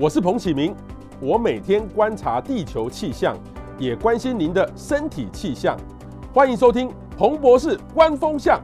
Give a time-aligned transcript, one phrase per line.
[0.00, 0.72] 我是彭启明，
[1.20, 3.36] 我每天观察地球气象，
[3.80, 5.76] 也关心您的身体气象。
[6.32, 8.62] 欢迎收听彭博士观风向。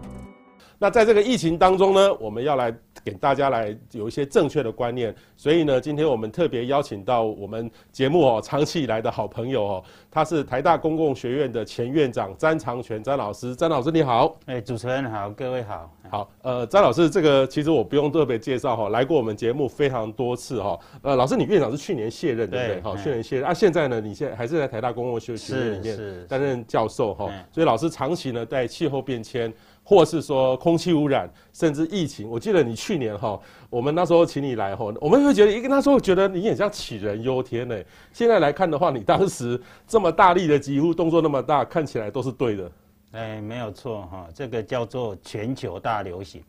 [0.79, 2.73] 那在这个疫情当中呢，我们要来。
[3.05, 22.81] 给大家来有一些正确的观念，所以呢，今天我们特别邀请到我们节目哦，长期以来的好朋友哦，他是台大公共学院的前院长詹长全詹老师，詹老师你好，哎，主持人好，各位好，好，呃，詹老师这个其实我不用特别介绍哈，来过我们节目非常多次哈，呃，老师你院长是去年卸任对不对？
[22.81, 23.45] 好，去年卸任。
[23.45, 29.53] 啊，现在呢，你现在还是在台大公共学院里面担任教授哈，所以老师长期呢在气候变迁。
[29.85, 32.29] 或是说空气污染，甚至疫情。
[32.29, 33.39] 我记得你去年哈，
[33.69, 37.79] 我们那时候请你来哈，我们会觉得一跟他说，觉得你很像杞人忧天呢。
[38.13, 42.73] 现在来看的话，你当时这么大力的疾呼，动作那么大，看起来都是对的。
[43.13, 46.43] 哎，没有错哈，这个叫做全球大流行。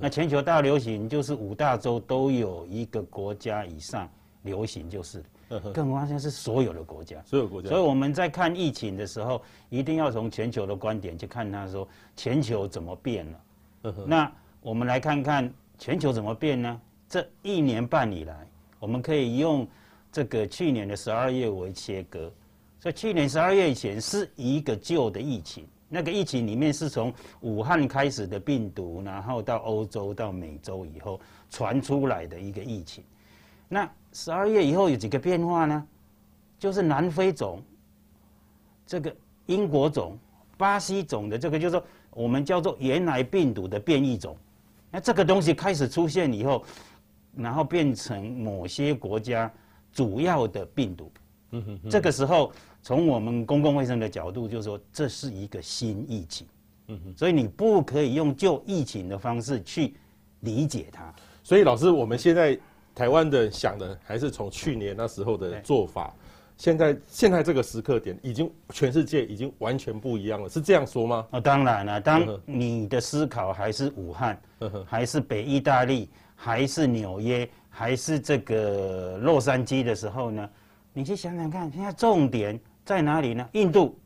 [0.00, 4.08] 那全球大流行就是五大洲都有一个国家以上
[4.42, 5.22] 流行，就是。
[5.72, 7.68] 更关键是所有的国家，所有国家。
[7.68, 13.94] 所以我们在看疫情的时候，一定要从全球的观点去看，它说全球怎么变了。
[14.06, 16.80] 那我们来看看全球怎么变呢？
[17.08, 18.46] 这一年半以来，
[18.78, 19.66] 我们可以用
[20.12, 22.30] 这个去年的十二月为切割。
[22.80, 31.18] 所以去年十二月以前是一个旧的疫情，那个疫情里面是从武汉开始的病毒，然后到欧洲到美洲以后
[31.48, 33.02] 传出来的一个疫情。
[33.68, 33.90] 那
[34.20, 35.86] 十二月以后有几个变化呢？
[36.58, 37.62] 就是南非种、
[38.84, 39.14] 这个
[39.46, 40.18] 英国种、
[40.56, 44.36] 巴西种的这个，就是说我们叫做原来病毒的变异种。
[44.90, 46.64] 那这个东西开始出现以后，
[47.36, 49.48] 然后变成某些国家
[49.92, 51.12] 主要的病毒。
[51.52, 51.88] 嗯哼哼。
[51.88, 52.50] 这个时候，
[52.82, 56.44] 从我们公共卫生的角度，就是说这是一个新疫情。
[56.88, 57.14] 嗯哼。
[57.16, 59.94] 所以你不可以用旧疫情的方式去
[60.40, 61.14] 理解它。
[61.44, 62.58] 所以老师，我们现在。
[62.98, 66.12] 台湾的想的还是从去年那时候的做法，
[66.56, 71.24] 现在现在这个时刻点已经全世界已经完全不一样了，是这样说吗？
[71.30, 74.36] 哦，当然了，当你的思考还是武汉，
[74.84, 80.50] 还是北意大利，还是纽约，还是这个洛杉矶的时候呢，
[80.92, 83.48] 你去想想看，现在重点在哪里呢？
[83.52, 83.96] 印度，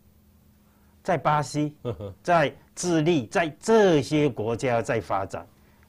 [1.02, 1.74] 在巴西，
[2.22, 5.46] 在智利，在这些国家在发展，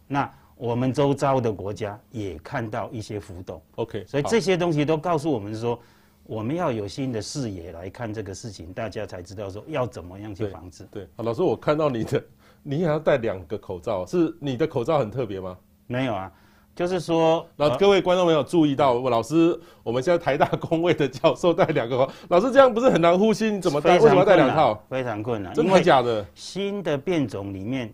[0.07, 0.33] 那。
[0.55, 5.77] 我们周遭的国家也看到一些浮动，OK，所以这些东西都告诉我们说，
[6.23, 10.87] 我们要有新的视野来看这个事情，大家才知道说要怎么样去防治。
[10.91, 12.23] 对，好，老师，我看到你的，
[12.61, 15.57] 你也要戴两个口罩，是你的口罩很特别吗？
[15.87, 16.31] 没有啊，
[16.75, 23.51] 就是说，然后各位观众朋友注意到，我老师，我们现在台大工位的教授戴两个口罩， 老师这样不是很难呼吸？
[23.51, 23.95] 你怎么戴？
[23.95, 24.81] 为什么要戴两套？
[24.87, 26.25] 非常困难，真的假的？
[26.35, 27.91] 新的变种里面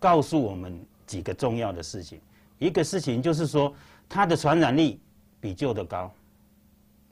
[0.00, 0.84] 告诉我们。
[1.10, 2.20] 几个重要的事情，
[2.60, 3.74] 一个事情就是说，
[4.08, 5.00] 它的传染力
[5.40, 6.14] 比旧的高，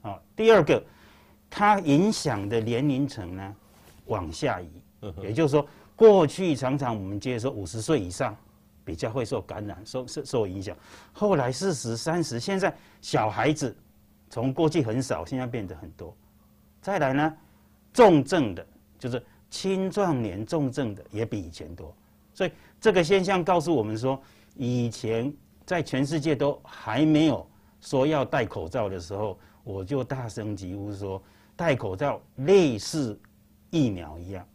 [0.03, 0.81] 啊，第二个，
[1.51, 3.57] 它影响的年龄层呢
[4.07, 4.71] 往下移，
[5.21, 5.67] 也就是说，
[5.97, 8.37] 过去常常我们接受五十岁以上
[8.85, 10.77] 比较会受感染、受受受影响，
[11.13, 12.73] 后来四十、三十，现在
[13.03, 13.77] 小孩子
[14.31, 16.17] 从过去很少，现在变得很多，
[16.81, 17.37] 再来呢，
[17.93, 18.65] 重症的，
[18.97, 19.21] 就是
[19.51, 21.93] 青壮年重症的也比以前多。
[22.35, 24.21] 所以这个现象告诉我们说，
[24.55, 25.33] 以前
[25.67, 27.47] 在全世界都还没有
[27.81, 31.23] 说要戴口罩的时候，我就大声疾呼说，
[31.57, 33.19] 戴口罩类似
[33.71, 34.47] 疫苗一样。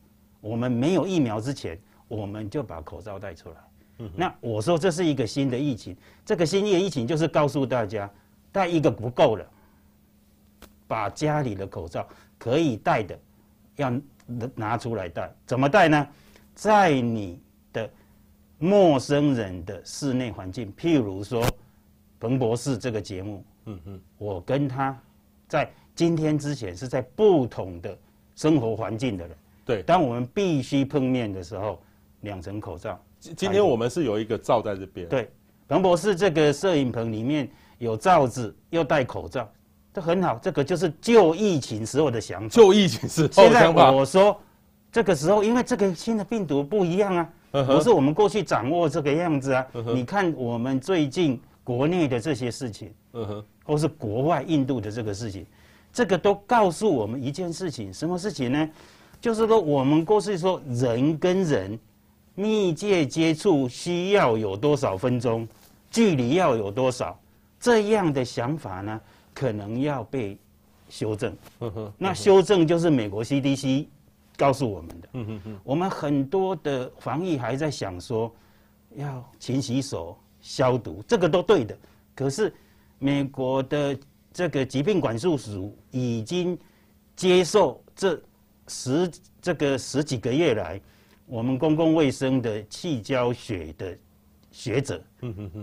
[0.41, 3.55] 我们没有疫苗之前，我们就把口罩戴出来。
[4.15, 5.95] 那我说这是一个新的疫情，
[6.25, 8.09] 这个新的疫情就是告诉大家，
[8.51, 9.45] 戴一个不够了，
[10.87, 12.05] 把家里的口罩
[12.37, 13.17] 可以戴的
[13.77, 13.93] 要
[14.55, 15.33] 拿出来戴。
[15.45, 16.07] 怎么戴呢？
[16.53, 17.39] 在你
[17.71, 17.89] 的
[18.63, 21.45] 陌生人的室内环境，譬如说，
[22.17, 24.97] 彭博士这个节目，嗯嗯，我跟他
[25.49, 27.93] 在今天之前是在不同的
[28.37, 31.77] 生活环境的人，对，当我们必须碰面的时候，
[32.21, 32.97] 两层口罩。
[33.19, 35.29] 今天我们是有一个罩在这边，对，
[35.67, 37.49] 彭博士这个摄影棚里面
[37.79, 39.51] 有罩子，又戴口罩，
[39.93, 42.47] 这很好，这个就是旧疫情时候的想法。
[42.47, 43.59] 旧疫情时候的想法。
[43.59, 44.39] 现在我说，
[44.89, 47.29] 这个时候因为这个新的病毒不一样啊。
[47.65, 49.67] 不是我们过去掌握这个样子啊！
[49.93, 52.91] 你看我们最近国内的这些事情，
[53.63, 55.45] 或是国外印度的这个事情，
[55.93, 58.69] 这个都告诉我们一件事情，什么事情呢？
[59.21, 61.79] 就是说我们过去说人跟人
[62.33, 65.47] 密切接触需要有多少分钟，
[65.91, 67.17] 距离要有多少，
[67.59, 68.99] 这样的想法呢，
[69.31, 70.35] 可能要被
[70.89, 71.31] 修正。
[71.99, 73.85] 那修正就是美国 CDC。
[74.37, 78.33] 告诉我们的，嗯嗯嗯，我们很多的防疫还在想说，
[78.95, 81.77] 要勤洗手、消毒，这个都对的。
[82.15, 82.53] 可是
[82.99, 83.97] 美国的
[84.31, 86.57] 这个疾病管束署已经
[87.15, 88.21] 接受这
[88.67, 90.81] 十这个十几个月来，
[91.25, 93.97] 我们公共卫生的气胶学的
[94.51, 95.03] 学者，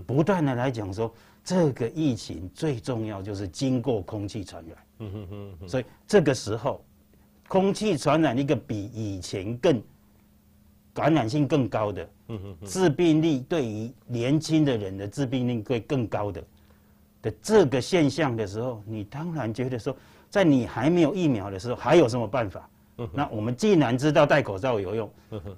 [0.06, 1.12] 不断的来讲说，
[1.42, 5.08] 这个疫情最重要就是经过空气传染，
[5.68, 6.84] 所以这个时候，
[7.50, 9.82] 空气传染一个比以前更
[10.94, 16.40] 感染性更高的，嗯哼致病率对于年轻的人的致病率会更高的。
[17.20, 19.96] 的这个现象的时候，你当然觉得说，
[20.28, 22.70] 在你还没有疫苗的时候，还有什么办法？
[23.12, 25.10] 那我们既然知道戴口罩有用，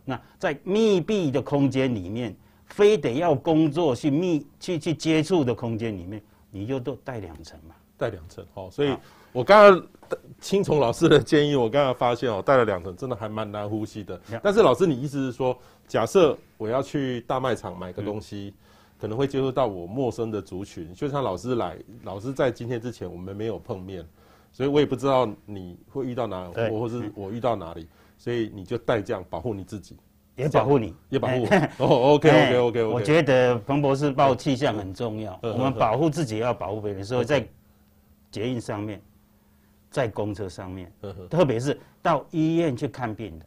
[0.02, 2.34] 那在密闭的空间里面，
[2.68, 8.44] 非得要工作去密去去接触的空间里面，你就都戴两层嘛，戴两层。
[8.52, 8.92] 好，所以
[9.32, 9.86] 我刚刚
[10.40, 14.20] 听从老师的建议，我刚刚发现哦，戴了两层真的还蛮难呼吸的。
[14.42, 15.56] 但是老师，你意思是说，
[15.86, 18.52] 假设我要去大卖场买个东西？
[19.00, 24.06] 可能会接触到我陌生的族群，就像老师来，老师在今天之前我们没有碰面，
[24.52, 29.96] 所以我也不知道你会遇到哪，或或是我遇到哪里，所以你就带这样保护你自己，
[30.36, 31.48] 也保护你，也保护我。
[31.84, 32.94] 哦，OK OK OK OK。
[32.94, 37.44] 我觉得彭博士报气象很重要， 我们保护自己也要保护别人，所以在
[38.32, 39.00] 捷运上面，
[39.88, 40.92] 在公车上面，
[41.30, 43.46] 特别是到医院去看病的，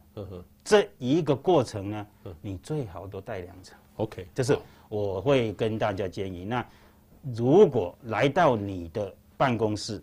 [0.64, 2.06] 这一个过程呢，
[2.40, 3.76] 你最好都带两层。
[3.96, 4.58] OK，就是。
[4.88, 6.64] 我会跟大家建议，那
[7.34, 10.00] 如果来到你的办公室，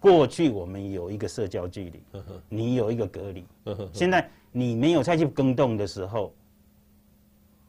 [0.00, 2.02] 过去我们有一个社交距离，
[2.48, 3.44] 你有一个隔离，
[3.92, 6.32] 现在你没有再去更动的时候，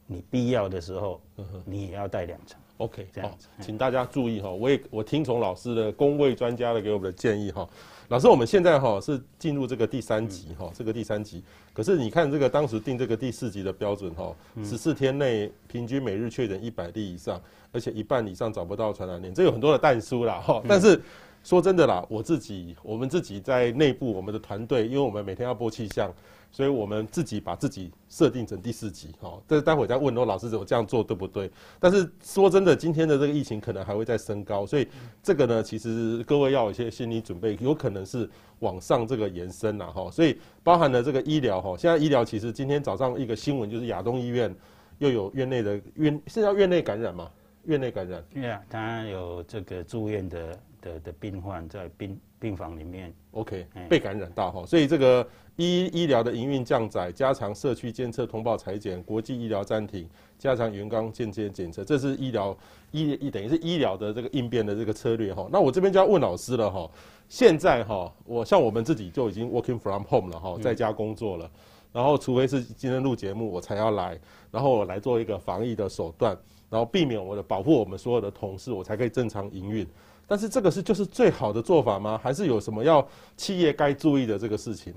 [0.05, 1.19] 你必要的时候，
[1.65, 2.57] 你也要带两层。
[2.79, 7.67] OK，这样子，请大家注意哈，我也我听从老师的工位专家的给我们的建议哈。
[8.07, 11.43] 老师，我们现在哈是进入这个第三级哈，这个第三级。
[11.73, 14.33] 可是你看这个当时定这个第四级的标准哈，
[14.63, 17.39] 十四天内平均每日确诊一百例以上，
[17.73, 20.63] 而且一半以上找不到传染链，这有很多的但书啦哈。
[20.65, 21.01] 但是
[21.43, 26.09] 说真的啦，我自己我们自己在内部我们的团队，因为我们每天要播气象。
[26.51, 31.49] 所以我们自己把自己设定成第四级，好，这待会再问哦，老师，我这样做对不对？
[31.79, 34.87] 但是说真的，今天的这个疫情可能还会再升高，所以
[35.21, 38.29] 这个呢，其实各位要有一些心理准备，有可能是
[38.59, 40.09] 往上这个延伸呐，哈。
[40.11, 44.53] 所以包含了这个医疗，哈，现在医疗其实今天早上一个新闻就是亚东医院
[44.97, 47.29] 又有院内的院是叫院内感染吗？
[47.65, 48.23] 院内感染？
[48.33, 55.27] 对啊，当然有这个住院的的的病患在病病房里面，OK，被感染到哈，所以这个。
[55.61, 62.57] 医医疗的营运降载，加强社区监测通报裁剪，国际医疗暂停，加强员工间接检测，这是医疗
[62.91, 65.49] 医医等于是医疗的这个应变的这个策略哈。
[65.51, 66.89] 那我这边就要问老师了哈。
[67.27, 71.51] 现在哈，我像我们自己就已经 working from home 了哈，在家工作了。
[71.91, 74.17] 然后除非是今天录节目我才要来，
[74.51, 76.37] 然后我来做一个防疫的手段，
[76.69, 79.85] 然后避免我的保护我们所有的同事，我才可以正常营运。
[80.29, 82.19] 但是这个是就是最好的做法吗？
[82.23, 83.05] 还是有什么要
[83.35, 84.93] 企业该注意的这个事情？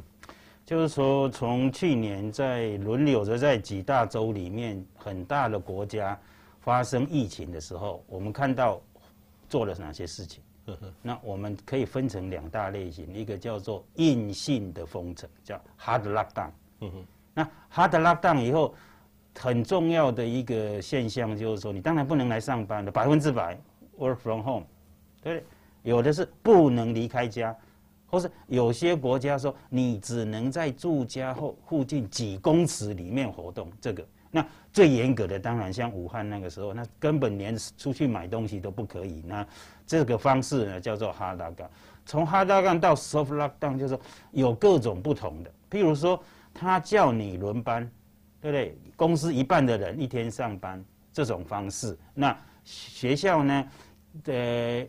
[0.67, 6.17] 就是说，从去年在轮流着在几大洲里面很大的国家
[6.61, 8.79] 发生疫情的时候，我们看到
[9.49, 10.43] 做了哪些事情？
[11.03, 16.51] 那我们可以分成两大类型，一个叫做硬性的封城，叫 hard lockdown。
[17.35, 17.43] 那
[17.75, 18.75] hard lockdown 以后，
[19.37, 23.59] 很重要的一个现象就是说，你当然不能来上班的，百分之百
[23.99, 24.67] work from home，
[25.23, 25.45] 对，
[25.83, 27.57] 有的是不能离开家。
[28.07, 39.23] 或是有些国家说，你只能在住家后附近几公尺里面活动，这个那最严格的当然像武汉那个时候，那根本连出去买东西都不可以。
[39.27, 39.47] 那
[39.87, 41.69] 这个方式呢叫做 hard lockdown，
[42.05, 44.01] 从 hard lockdown 到 soft lockdown 就是说
[44.33, 45.51] 有各种不同的。
[45.71, 47.91] 譬如说他叫你轮班，
[48.43, 48.79] 对不对？
[48.95, 53.69] 公司一半的人一天上班这种方式，那学校呢，
[54.27, 54.87] 呃，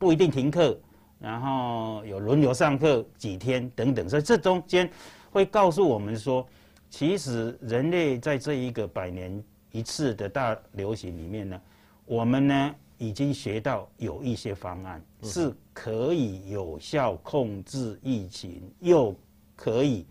[0.00, 0.76] 不一定停课。
[1.20, 4.90] 然后有轮流上课几天等等，所以这中间
[5.30, 6.46] 会告诉我们说，
[6.88, 11.60] 其实人类在这一个百年一次的大流行里面呢，
[12.06, 19.14] 我们呢已经学到有一些方案是可以有效控制疫情，又
[19.54, 20.06] 可以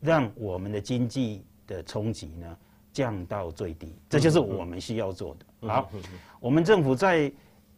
[0.00, 2.56] 让我们的经济的冲击呢
[2.94, 5.68] 降到最低，这就是我们需要做的。
[5.68, 5.90] 好，
[6.40, 7.30] 我们政府在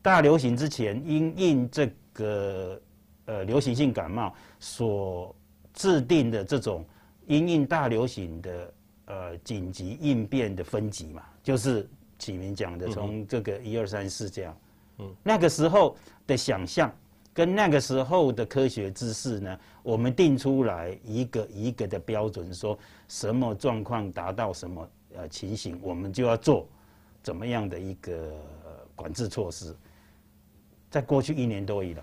[0.02, 2.78] 大流行之前因应这个。
[3.26, 5.32] 呃流行性感冒所
[5.72, 6.84] 制定的这种
[7.28, 14.56] 因应大流行的呃紧急应变的分级嘛，就是启明讲的从这个一二三四这样，
[14.98, 16.92] 嗯，那个时候的想象
[17.32, 26.66] 跟那个时候的科学知识呢，我们定出来一个一个的标准，说什么状况达到什么呃情形，我们就要做
[27.22, 28.32] 怎么样的一个
[28.96, 29.72] 管制措施。
[30.92, 32.02] 在过去一年多以来，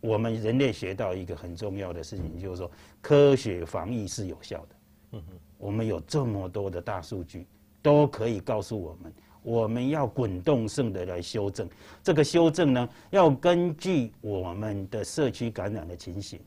[0.00, 2.68] 我们人类学到一个很重要的事情，就是说
[3.00, 4.68] 科学防疫是有效的。
[5.12, 7.46] 嗯哼，我们有这么多的大数据，
[7.80, 9.12] 都可以告诉我们，
[9.44, 11.68] 我们要滚动性的来修正。
[12.02, 16.40] 这个修正呢，要根据我们的社区感染的情形，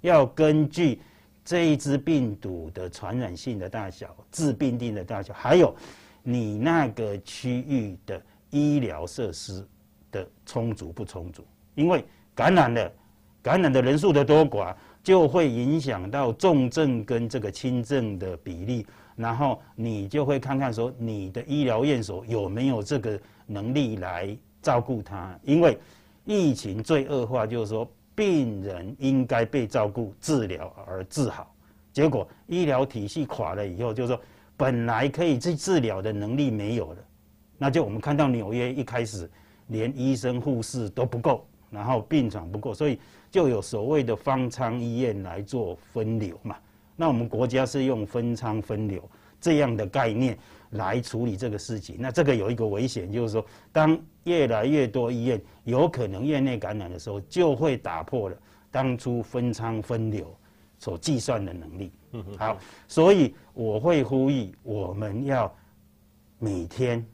[0.00, 1.02] 要根据
[1.44, 5.76] 这一支病毒的传染性的大小、致病定的大小，还有
[6.22, 9.62] 你那个区域的医疗设施
[10.10, 12.92] 的充足不充足，因为感染的
[13.42, 18.86] 感染的人数的多寡，就会影响到重症跟这个轻症的比例，
[19.16, 25.78] 然后你就会看看说你的医疗院所有没有这个能力来照顾他，因为
[26.24, 31.54] 疫情最恶化就是说病人应该被照顾、治疗而治好，
[31.92, 34.20] 结果医疗体系垮了以后，就是说
[34.56, 36.98] 本来可以去治疗的能力没有了，
[37.56, 39.30] 那就我们看到纽约一开始。
[39.70, 42.98] 连医生护士都不够，然后病床不够，所以
[43.30, 46.56] 就有所谓的方舱医院来做分流嘛。
[46.96, 49.08] 那我们国家是用分舱分流
[49.40, 50.36] 这样的概念
[50.70, 51.96] 来处理这个事情。
[51.98, 58.36] 那这个有一个危险，就是说，当越来越多医院有可能院内感染的时候，就会打破了
[58.70, 60.36] 当初分舱分流
[60.78, 61.92] 所计算的能力。
[62.36, 62.58] 好，
[62.88, 65.54] 所以我会呼吁我们要
[66.40, 67.06] 每天。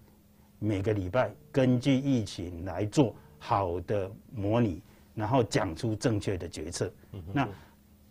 [0.58, 4.80] 每个礼拜根据疫情来做好的模拟，
[5.14, 6.92] 然后讲出正确的决策。
[7.32, 7.48] 那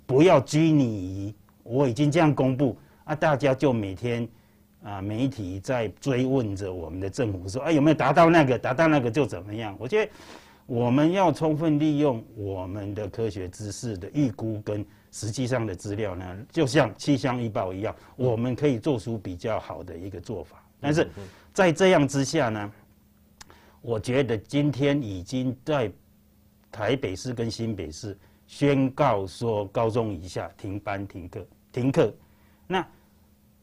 [0.06, 1.34] 不要拘泥于
[1.64, 4.28] 我已经这样公布啊，大家就每天
[4.84, 8.58] 啊媒体在追问着我们的政府说，哎有没有达到那个？
[8.58, 9.76] 达到那个就怎么样？
[9.80, 10.12] 我觉得
[10.68, 20.64] 我们要充分利用我们的科学知识的预估跟实际上的资料呢，就像气象预报一样，我们可以做出比较好的一个做法。
[20.80, 21.10] 但是。
[21.56, 22.72] 在这样之下呢，
[23.80, 25.90] 我觉得今天已经在
[26.70, 32.14] 台北市跟新北市宣告说，高中以下停班停课停课。
[32.68, 32.86] 那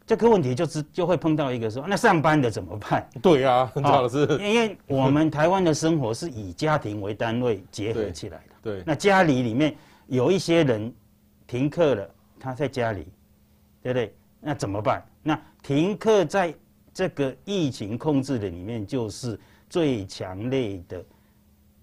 [0.06, 3.06] 这个问题就是就会碰到一个说，那上班的怎么办？
[3.20, 8.54] 对啊，陈老师，因为我们台湾的生活是以家庭为单位结合起来的。
[8.62, 8.76] 对。
[8.76, 9.76] 对，那家里里面
[10.06, 10.90] 有一些人
[11.46, 13.06] 停课了，他在家里，
[13.82, 14.14] 对不对？
[14.40, 15.04] 那怎么办？
[15.22, 16.54] 那停课在。
[16.94, 19.38] 这个疫情控制的里面，就是
[19.70, 21.02] 最强烈的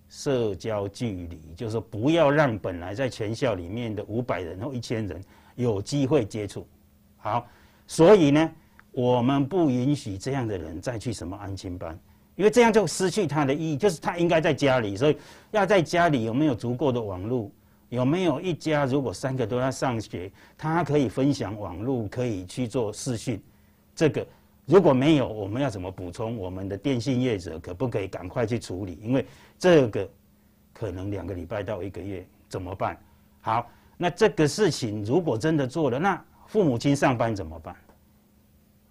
[0.07, 5.19] 社交距离，就是说不要让本来在全校里面的五百人或一千人
[5.55, 6.67] 有机会接触。
[7.17, 7.47] 好，
[7.87, 8.51] 所以呢，
[8.91, 11.97] 我们不允许这样的人再去什么安亲班，
[12.35, 15.17] 因为这样就失去他的意义，就是他应该在家里，所以
[15.51, 17.49] 要在家里有没有足够的网络？
[17.89, 23.41] 有没有一家如果三个都要上学，他可以分享网络，可以去做视讯，
[23.95, 24.25] 这个。
[24.69, 26.37] 如果没有，我们要怎么补充？
[26.37, 28.99] 我们的电信业者可不可以赶快去处理？
[29.01, 29.25] 因为
[29.57, 30.07] 这个
[30.71, 32.95] 可能两个礼拜到一个月怎么办？
[33.41, 37.75] 好，那这个事情如果真的做了，那父母亲上班怎么办？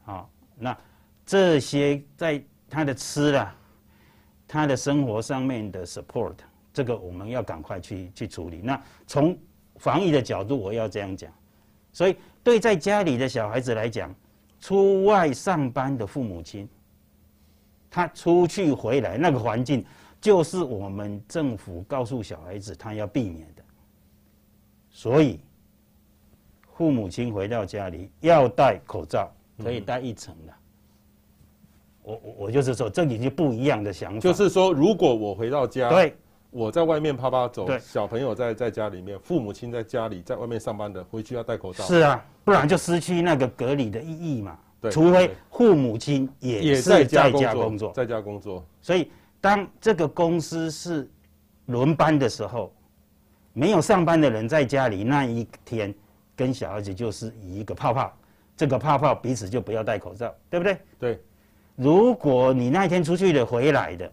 [0.02, 0.76] 好，那
[1.24, 3.54] 这些在他的吃了，
[4.48, 6.34] 他的生活上面的 support，
[6.72, 8.60] 这个我们要赶快去去处理。
[8.64, 9.38] 那从
[9.76, 11.32] 防疫的角度，我要这样讲，
[11.92, 14.12] 所以对在家里的小孩子来讲。
[14.60, 16.68] 出外上班的父母亲，
[17.90, 19.84] 他出去回来那个环境，
[20.20, 23.62] 就是我们政府告诉小孩子他要避免的。
[24.90, 25.40] 所以，
[26.74, 30.52] 父母亲回到家里要戴口罩，可以戴一层的。
[32.02, 34.20] 我我我就是说，这已经不一样的想法。
[34.20, 36.16] 就是说，如果我回到家，对。
[36.58, 41.84] 我在外面啪啪走，小朋友在在家里面，父母亲在家里，在外面上班的，回去要戴口罩。
[41.84, 44.58] 是啊，不然就失去那个隔离的意义嘛。
[44.80, 48.66] 对，除非父母亲也是在家工作，在家工作。
[48.82, 49.08] 所以，
[49.40, 51.08] 当这个公司是
[51.66, 52.74] 轮班的时候，
[53.52, 55.94] 没有上班的人在家里那一天，
[56.34, 58.12] 跟小孩子就是一个泡泡，
[58.56, 60.76] 这个泡泡彼此就不要戴口罩，对不对？
[60.98, 61.22] 对。
[61.76, 64.12] 如果你那一天出去的回来的，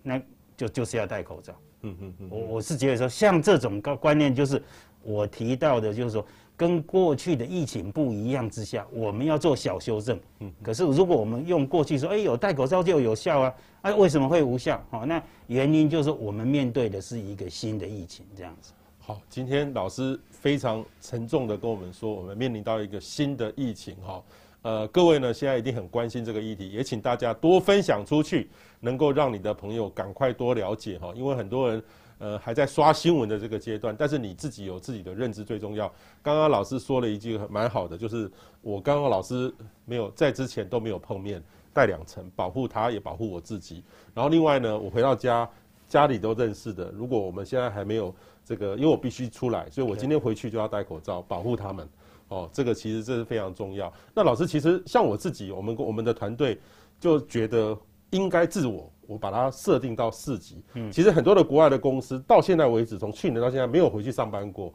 [0.00, 0.22] 那。
[0.54, 4.62] 就就是要戴口罩，嗯嗯嗯，我我是觉得说，像这种观观念，就是
[5.02, 6.24] 我提到的，就是说，
[6.56, 10.18] 跟过去的疫情不一样之下，我们要做小修正。
[10.40, 14.82] 嗯，可是如果我们用过去说，哎，有戴口罩就有效啊，哎，为什么会无效？
[14.90, 18.72] 好，那原因就是我们面对的是一个新的疫情，这样子。
[18.98, 24.22] 好，今天老师非常沉重的跟我们说，我们面临到一个新的疫情，哈。
[24.62, 31.82] 呃，各位呢，现在一定很关心这个议题，也请大家多分享出去，能够让你的朋友赶快多了解哈，因为很多人
[32.18, 35.92] 呃还在刷新闻的这个阶段，但是你自己有自己的认知最重要。
[36.22, 39.52] 刚刚老师说了一句蛮好的，就是我刚刚老师
[39.84, 41.42] 没有在之前都没有碰面，
[41.74, 43.82] 戴两层保护他也保护我自己。
[44.14, 45.48] 然后另外呢，我回到家
[45.88, 48.14] 家里都认识的，如果我们现在还没有
[48.44, 51.88] 这个，因为我必须出来，所以我今天回去就要戴口罩，保护他们。
[52.32, 53.92] 哦，这个其实这是非常重要。
[54.14, 56.58] 那老师，其实像我自己，我们我们的团队
[56.98, 57.76] 就觉得
[58.08, 60.62] 应该自我，我把它设定到四级。
[60.72, 64.72] 嗯，其实很多的国外的公司到现在为止，从去年到现在没有回去上班过，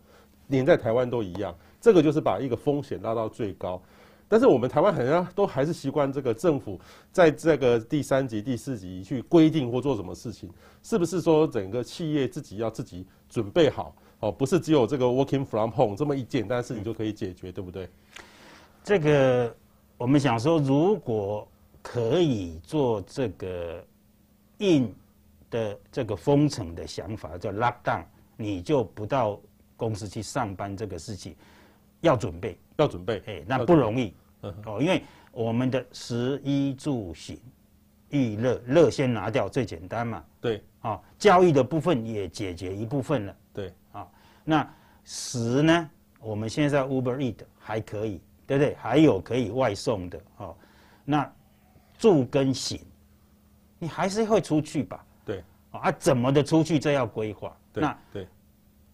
[0.50, 1.56] 连在台湾都一样。
[1.82, 3.82] 这个就是把一个风险拉到最高。
[4.30, 6.80] 但是我们台湾好像都还是习惯这个政府
[7.12, 10.48] 在这个第三级、第四级去规定或做什么事情，
[10.84, 13.96] 是不是说整个企业自己要自己准备好？
[14.20, 17.88] 哦，不是只有这个 working from home 这么一简单的事情就可以解决，对不对？
[18.84, 19.56] 这个
[19.98, 21.48] 我们想说，如果
[21.82, 23.86] 可以做这个
[24.58, 24.94] 硬
[25.50, 28.04] 的这个封城的想法，叫 lockdown，
[28.36, 29.40] 你就不到
[29.76, 31.36] 公司去上班这个事情，
[32.02, 34.14] 要准备，要准备，哎，那不容易。
[34.66, 37.40] 哦，因为我们的食衣住行、
[38.10, 43.36] 娱乐，乐先拿掉最简单嘛，对，啊，教育的部分也解决一部分了。
[43.54, 44.08] 对啊，
[44.44, 44.74] 那
[45.04, 45.90] 食呢？
[46.20, 48.76] 我们现在 Uber Eat 还可以，对不对？
[48.76, 50.56] 还有可以外送的哦。
[51.06, 51.32] 那
[51.98, 52.80] 住跟行，
[53.80, 55.06] 你还是会出去吧？
[55.26, 56.80] 对啊，怎么的出去？
[56.80, 57.56] 这要规划。
[57.74, 58.28] 那对，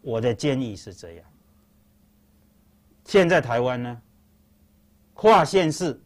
[0.02, 1.26] 我的建议是这样。
[3.06, 4.02] 现在台湾呢，
[5.14, 6.00] 跨县市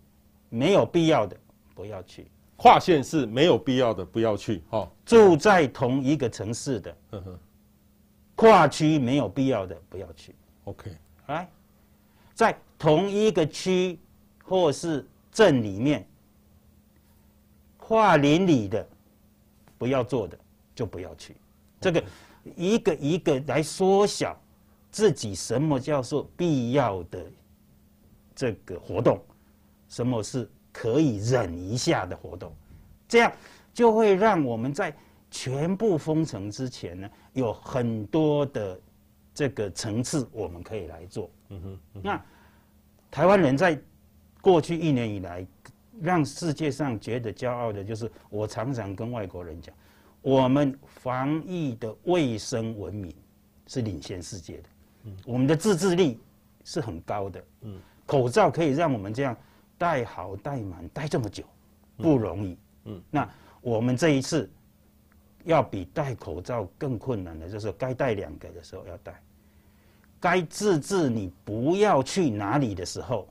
[0.50, 1.36] 没有必要的
[1.74, 2.30] 不要去。
[2.58, 4.62] 跨县市没有必要的不要去。
[4.72, 6.98] 哦，住在同一个城市的。
[7.12, 7.40] 呵呵
[8.36, 10.36] 跨区没有必要的不要去
[10.66, 10.96] ，OK，
[11.26, 11.50] 来，
[12.36, 13.98] 在同一个区
[14.44, 16.08] 或是镇里面，
[17.78, 18.88] 跨邻里的
[19.76, 20.38] 不要做的
[20.76, 21.36] 就不要去，
[21.82, 22.04] 这个
[22.56, 24.40] 一个一个来缩小
[24.92, 27.26] 自己什么叫做必要的
[28.36, 29.20] 这个活动，
[29.90, 30.48] 什么是
[30.78, 32.54] 可以忍一下的活动，
[33.08, 33.32] 这样
[33.74, 34.94] 就会让我们在。
[35.30, 38.80] 全部封城之前呢，有很多的
[39.34, 41.30] 这个层次我们可以来做。
[41.50, 42.26] 嗯哼，那
[43.12, 43.78] 台湾人在
[44.40, 45.46] 过去一年以来，
[46.00, 49.76] 让世界上觉得骄傲的就是，我常常跟外国人讲，
[50.22, 53.14] 我们防疫的卫生文明
[53.68, 54.70] 是领先世界的。
[55.04, 56.22] 嗯，我们的自制力
[56.64, 57.44] 是很高的。
[57.64, 59.36] 嗯，口罩可以让我们这样
[59.78, 61.44] 戴好戴满戴这么久，
[61.98, 62.58] 不容易。
[62.86, 63.30] 嗯，那
[63.62, 64.50] 我们这一次。
[65.44, 69.18] 要比戴口罩更困难的，就是该戴两个的时候要戴，
[70.20, 73.30] 该自制你不要去哪里的时候，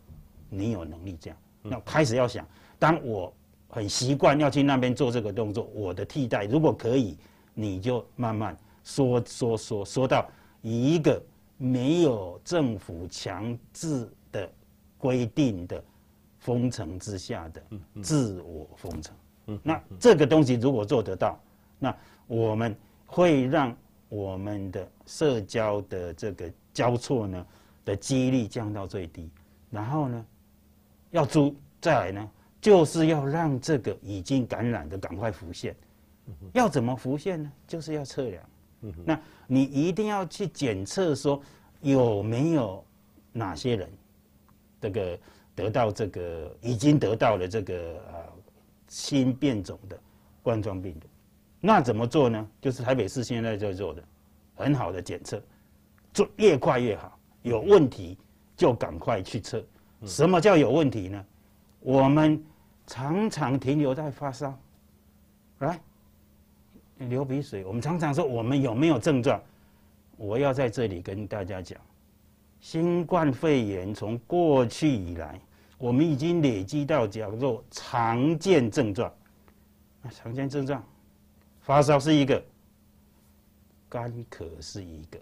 [0.48, 1.38] 你有能力这样。
[1.60, 3.30] 那开始要想，当我
[3.68, 7.18] 很习惯要去那边做这个动作，我的替代如果可以，
[7.52, 10.26] 你就慢慢说说说说到
[10.62, 11.22] 一个
[11.58, 14.50] 没有政府强制的
[14.96, 15.84] 规定的
[16.46, 17.60] 封城之下的
[18.00, 19.12] 自我封城。
[19.64, 21.36] 那这个东西如果做得到。
[21.76, 21.92] 那
[22.28, 23.76] 我们会让
[24.08, 27.44] 我们的社交的这个交错呢
[27.84, 29.28] 的几率降到最低，
[29.70, 30.24] 然后呢，
[31.10, 32.30] 要租再来呢，
[32.60, 35.74] 就是要让这个已经感染的赶快浮现。
[36.52, 37.52] 要怎么浮现呢？
[37.66, 38.42] 就是要测量。
[39.04, 41.42] 那你一定要去检测说
[41.80, 42.84] 有没有
[43.32, 43.90] 哪些人
[44.80, 45.18] 这个
[45.56, 47.74] 得到这个已经得到了这个
[48.12, 48.14] 呃
[48.86, 49.98] 新变种的
[50.42, 51.08] 冠状病毒。
[51.60, 52.48] 那怎么做呢？
[52.60, 54.00] 就是台北市现在在做的
[54.54, 55.42] 很好的检测，
[56.12, 57.18] 做越快越好。
[57.42, 58.16] 有问题
[58.56, 59.64] 就赶快去测。
[60.04, 61.24] 什么叫有问题呢？
[61.80, 62.40] 我们
[62.86, 64.56] 常常停留在发烧，
[65.60, 65.80] 来
[66.98, 67.64] 流鼻水。
[67.64, 69.40] 我们常常说我们有没有症状？
[70.16, 71.78] 我要在这里跟大家讲，
[72.60, 75.40] 新冠肺炎从过去以来，
[75.78, 79.12] 我们已经累积到叫做常见症状。
[80.02, 80.84] 那常见症状。
[81.60, 82.40] 发烧是一个，
[83.88, 85.18] 干咳是一个，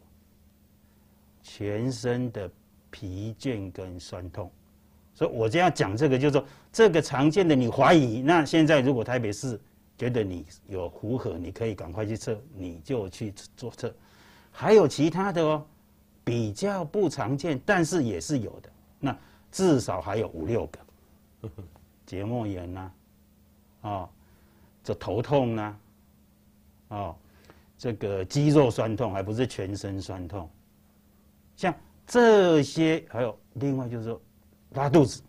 [1.42, 2.50] 全身的
[2.90, 4.50] 疲倦跟酸痛，
[5.14, 9.58] 所以我这样讲这个，就是说这个常见的你怀疑，那现在如果台北市
[9.96, 13.94] 觉得你有符合，你可以赶快去测，你就去做测。
[14.50, 15.66] 还有其他的哦，
[16.22, 19.18] 比较不常见，但是也是有的，那
[19.54, 21.48] 至少还有五六个，
[22.04, 22.90] 结膜炎呐，
[23.82, 24.10] 啊，
[24.82, 25.76] 这头痛呐。
[26.88, 27.14] 哦，
[27.78, 30.50] 这个肌肉酸痛还不是全身酸痛，
[31.54, 31.72] 像
[32.04, 34.20] 这些还有另外就是说
[34.70, 35.22] 拉肚子，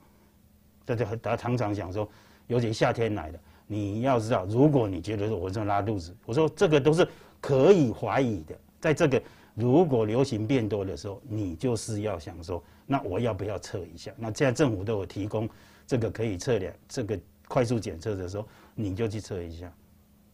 [0.86, 2.10] 大家大家常常想说，
[2.48, 7.08] 尤其夏天来的，你要知道，如果你觉得说我正拉肚子，我说这个都是
[7.40, 9.22] 可以怀疑的，在这个
[9.54, 14.12] 如果流行变多的时候，你就是要想说，那我要不要测一下？
[14.18, 15.50] 那现在政府都有提供
[15.88, 19.72] 这个可以测量这个快速检测的时候，你就去测一下，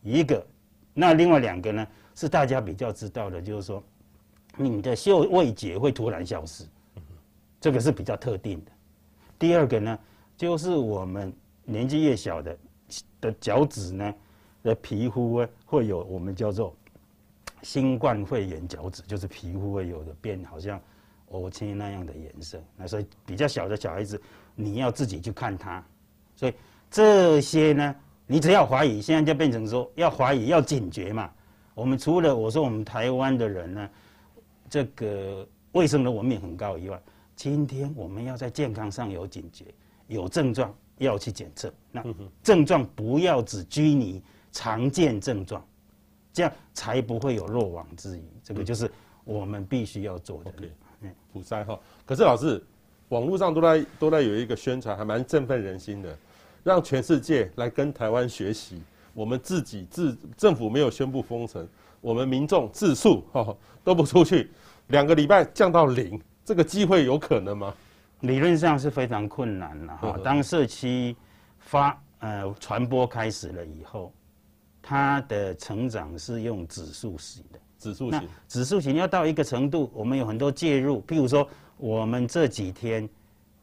[0.01, 0.45] 一个。
[0.93, 3.81] 那另外两个呢，是大家比较知道的，就是说，
[4.57, 6.65] 你的嗅味觉会突然消失，
[7.61, 8.71] 这个是比较特定的。
[9.39, 9.99] 第二个呢，
[10.35, 11.33] 就是我们
[11.63, 12.57] 年纪越小的
[13.21, 14.13] 的脚趾呢
[14.63, 16.75] 的皮肤会有我们叫做
[17.63, 20.81] 新冠肺炎脚趾，就是皮肤会有的变好像
[21.31, 22.61] 乌青那样的颜色。
[22.75, 24.21] 那所以比较小的小孩子，
[24.55, 25.83] 你要自己去看他。
[26.35, 26.53] 所以
[26.89, 27.95] 这些呢。
[28.27, 31.29] 你只要怀疑，现在就变成说要怀疑，要警觉嘛。
[31.73, 33.89] 我们除了我说我们台湾的人呢，
[34.69, 36.97] 这个卫生的文明很高以外，
[37.35, 39.65] 今天我们要在健康上有警觉，
[40.07, 41.73] 有症状要去检测。
[41.91, 42.01] 那
[42.41, 45.61] 症状不要只拘泥常见症状，
[46.31, 48.23] 这样才不会有漏网之鱼。
[48.41, 48.89] 这个就是
[49.25, 50.53] 我们必须要做的。
[51.01, 51.79] 嗯，普筛哈。
[52.05, 52.63] 可是老师，
[53.09, 56.17] 网络上都在都在有一个宣传，还蛮振奋人心的。
[56.63, 58.79] 让全世界来跟台湾学习，
[59.15, 61.67] 我们自己自政府没有宣布封城，
[61.99, 64.51] 我们民众自述哈都不出去，
[64.89, 67.73] 两个礼拜降到零， 这个机会有可能吗？
[68.19, 70.19] 理论上是非常困难了哈。
[70.23, 71.15] 当社区
[71.57, 74.13] 发呃传播开始了以后，
[74.79, 81.45] 它的成长是用指数型的，指数型，指数型要到一个程度，我们有很多介入，譬如说
[81.77, 83.09] 我们这几天。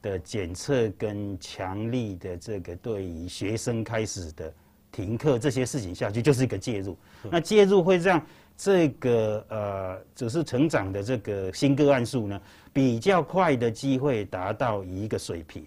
[0.00, 4.54] 的检测跟强力的这个对于学生开始的
[4.92, 6.96] 停课这些事情下去，就是一个介入。
[7.28, 8.24] 那介入会让
[8.56, 12.40] 这个呃，只是成长的这个新个案数呢，
[12.72, 15.64] 比较快的机会达到一个水平。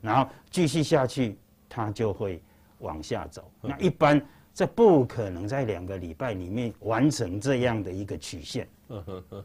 [0.00, 1.36] 然后继续下去，
[1.68, 2.40] 它就会
[2.78, 3.44] 往下走。
[3.60, 4.18] 那一般
[4.56, 8.66] 这不可能在两个礼拜里面完成这样的一个曲线。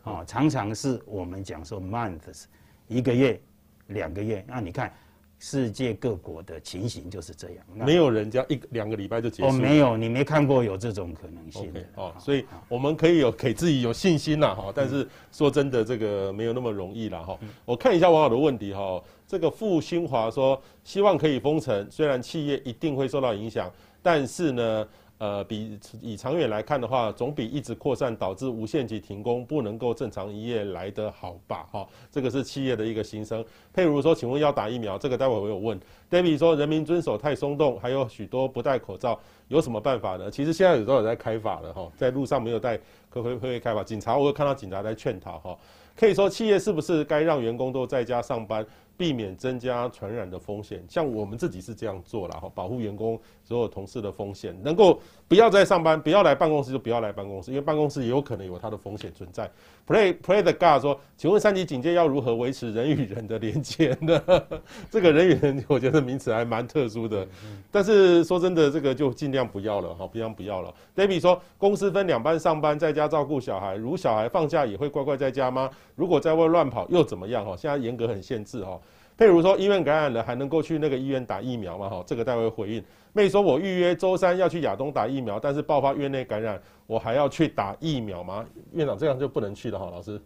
[0.03, 2.45] 哦，常常是我们讲说 months
[2.87, 3.39] 一个月。
[3.87, 4.89] 两个月，那你看
[5.37, 9.49] 世界各国的情形就是这样，没有人家一两个礼拜就结束。
[9.49, 11.73] 哦，没有，你没看过有这种可能性。
[11.73, 14.71] Okay, 哦，所以我们可以有给自己有信心啦，哈。
[14.73, 17.37] 但是说真的，这个没有那么容易了，哈。
[17.65, 19.03] 我看一下网友的问题，哈。
[19.27, 23.69] 这个傅新华说，希望可以封城，虽然企业一定会受到影响，
[24.01, 24.87] 但是呢。
[25.21, 31.67] 呃，比以长远来看的话，总比一直扩散导致无限期停工不能够正常营业来得好吧？
[31.71, 33.45] 哈，这个是企业的一个心声。
[33.71, 35.79] 譬如说，请问要打疫苗，这个待会我有问。
[36.09, 40.31] David 说，人民遵守太松动，还有许多不戴口罩，有什么办法呢？
[40.31, 42.75] 其实现在有都有在开法了哈，在路上没有戴，
[43.07, 43.83] 可不可以会开法？
[43.83, 45.55] 警察我有看到警察在劝导哈。
[45.95, 48.65] 可以说，企业是不是该让员工都在家上班？
[48.97, 53.19] 避免增加传染的风险，像我们自己是这样做了哈，保护员工
[53.51, 59.51] 所有同事的风险，能够不要再上班，不要来办公室就不要来办公室，因为办公室也有可能有它的风险存在。
[59.85, 64.23] Play Play the God 说，请问三级警戒要如何维持人与人的连接呢？
[64.89, 67.27] 这个人与人，我觉得名词还蛮特殊的，
[67.69, 70.73] 但是说真的，这个就尽量不要了哈，尽量不要了。
[70.95, 75.69] David 说，公司分两班上班，在家照顾小孩，如小孩放假也会乖乖在家吗？
[75.95, 77.53] 如果在外乱跑又怎么样哈？
[77.57, 78.79] 现在严格很限制哈。
[79.17, 81.87] 譬如说，医院感染了还能够去那个医院打疫苗吗？
[81.89, 82.83] 哈，这个待会回应。
[83.13, 88.45] 妹说，我预约周三要去亚东打疫苗，但是爆发院内感染，我还要去打疫苗吗？
[88.71, 90.21] 院长这样就不能去了哈，老师，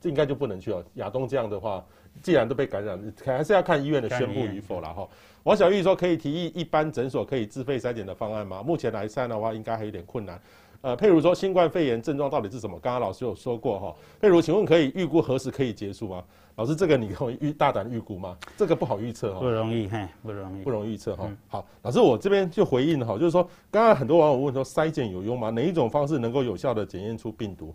[0.00, 0.84] 这应该就不能去了。
[0.94, 1.84] 亚东这样的话，
[2.22, 5.08] 既然都被感染，还是要看医院的宣布与否了哈。
[5.44, 8.60] 王小玉说，可以提议一般诊所可以自费筛检的方案吗？
[8.60, 10.40] 目前来看的话，应该还有点困难。
[10.86, 12.78] 呃，譬如说新冠肺炎症状到底是什么？
[12.78, 13.96] 刚刚老师有说过哈。
[14.20, 16.22] 譬如，请问可以预估何时可以结束吗？
[16.54, 18.38] 老师，这个你可以预大胆预估吗？
[18.56, 19.40] 这个不好预测哈。
[19.40, 21.28] 不容易，嘿，不容易，不容易预测哈。
[21.48, 25.50] 好，老师，我这边就回应哈，就是说，刚刚很多网友问说，筛检有用吗？
[25.50, 27.74] 哪一种方式能够有效的检验出病毒？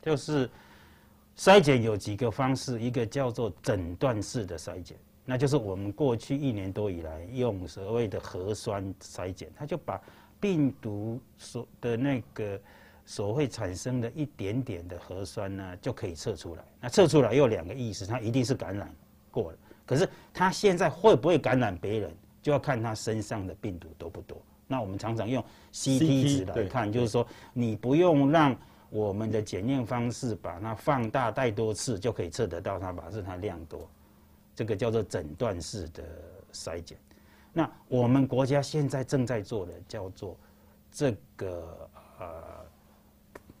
[0.00, 0.48] 就是
[1.36, 10.00] 筛检有几个方式，一个叫做诊断式的筛检，那就是我们过去一年多以来用所谓的核酸筛检，它就把。
[10.40, 12.60] 病毒所的那个
[13.04, 16.64] 所会产生的一点点的核酸呢，就可以测出来。
[16.80, 18.92] 那测出来又有两个意思，它一定是感染
[19.30, 19.58] 过了。
[19.86, 24.36] 可是它现在会不会感染别人，就要看它身上的病毒多不多。
[24.66, 28.56] 那我们常常用 CT 值来看，就是说你不用让
[28.90, 33.88] 我们的检验方式把它放大太多次，就可以测得到它，把是它量多。
[34.56, 36.02] 这个叫做诊断式的
[36.52, 36.98] 筛检。
[37.56, 40.36] 那我们国家现在正在做的叫做
[40.92, 41.88] 这个
[42.20, 42.26] 呃，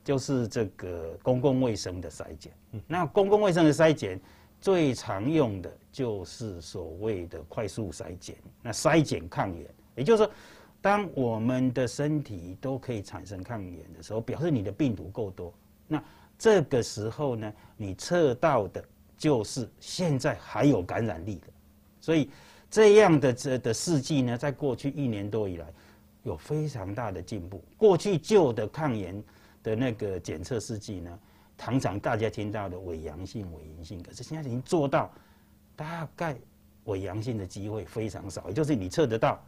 [0.04, 2.52] 就是这个公共卫生的筛检。
[2.86, 4.20] 那公共卫生的筛检
[4.60, 8.36] 最常用的就是所谓的快速筛检。
[8.60, 10.30] 那筛检抗原，也就是说，
[10.82, 15.50] 当我们的身体都可以产生抗原的时候，表示你的病毒够多。
[15.88, 16.04] 那
[16.36, 18.84] 这个时候呢，你测到的
[19.16, 21.46] 就是现在还有感染力的，
[21.98, 22.28] 所以。
[22.76, 25.66] 这样的这的试剂呢，在过去一年多以来，
[26.24, 27.64] 有非常大的进步。
[27.78, 29.24] 过去旧的抗原
[29.62, 31.18] 的那个检测试剂呢，
[31.56, 35.10] 常常大家听到的伪阳性、伪阴性，可是现在已经做到
[35.74, 36.36] 大概
[36.84, 39.42] 伪阳性的机会非常少，也就是你测得到，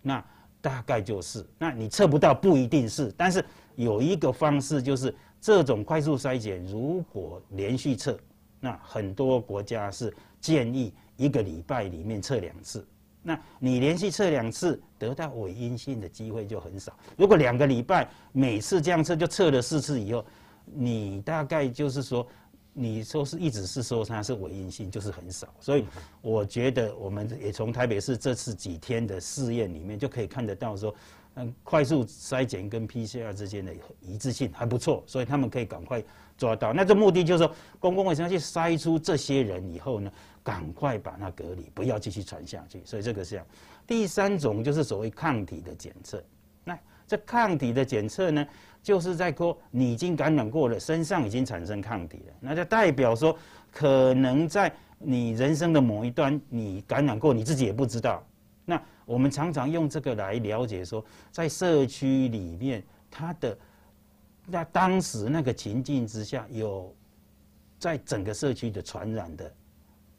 [0.00, 0.24] 那
[0.60, 3.44] 大概就是，那你测不到不一定是，但是
[3.76, 8.18] 有一个方式就是这种快速筛检，如果连续测，
[8.58, 12.86] 那很多国家是建议一个礼拜里面测两次。
[13.22, 16.92] 那你连续测两次，得到伪阴性的机会就很少。
[17.16, 20.24] 如果两个礼拜每次这样测，就测了四次以后，
[20.64, 22.26] 你大概就是说，
[22.72, 25.46] 你说是一直是说它是伪阴性，就是很少。
[25.60, 25.84] 所以
[26.20, 30.92] 我觉得我们也从台北市这次几天的试验里面就可以看得到说，
[31.34, 36.02] 嗯，快速筛检跟 PCR 之间的一致性还不错，所以他们可以赶快
[36.36, 36.72] 抓到。
[36.72, 40.10] 那这目的就是说，公共卫生要去筛出这些人以后呢，
[40.42, 42.82] 赶快把它隔离，不要继续传下去。
[42.84, 43.46] 所以这个是这样。
[43.86, 46.22] 第三种就是所谓抗体的检测。
[46.64, 48.46] 那这抗体的检测呢，
[48.82, 53.36] 就是在说你已经感染过了，身上已经产生抗体了，那就代表说
[53.70, 58.24] 可能在你人生的某一端你感染过，你自己也不知道。
[58.64, 63.58] 那我们常常用这个来了解说，在社区里面，它的
[64.46, 66.94] 那当时那个情境之下，有
[67.78, 69.52] 在整个社区的传染的。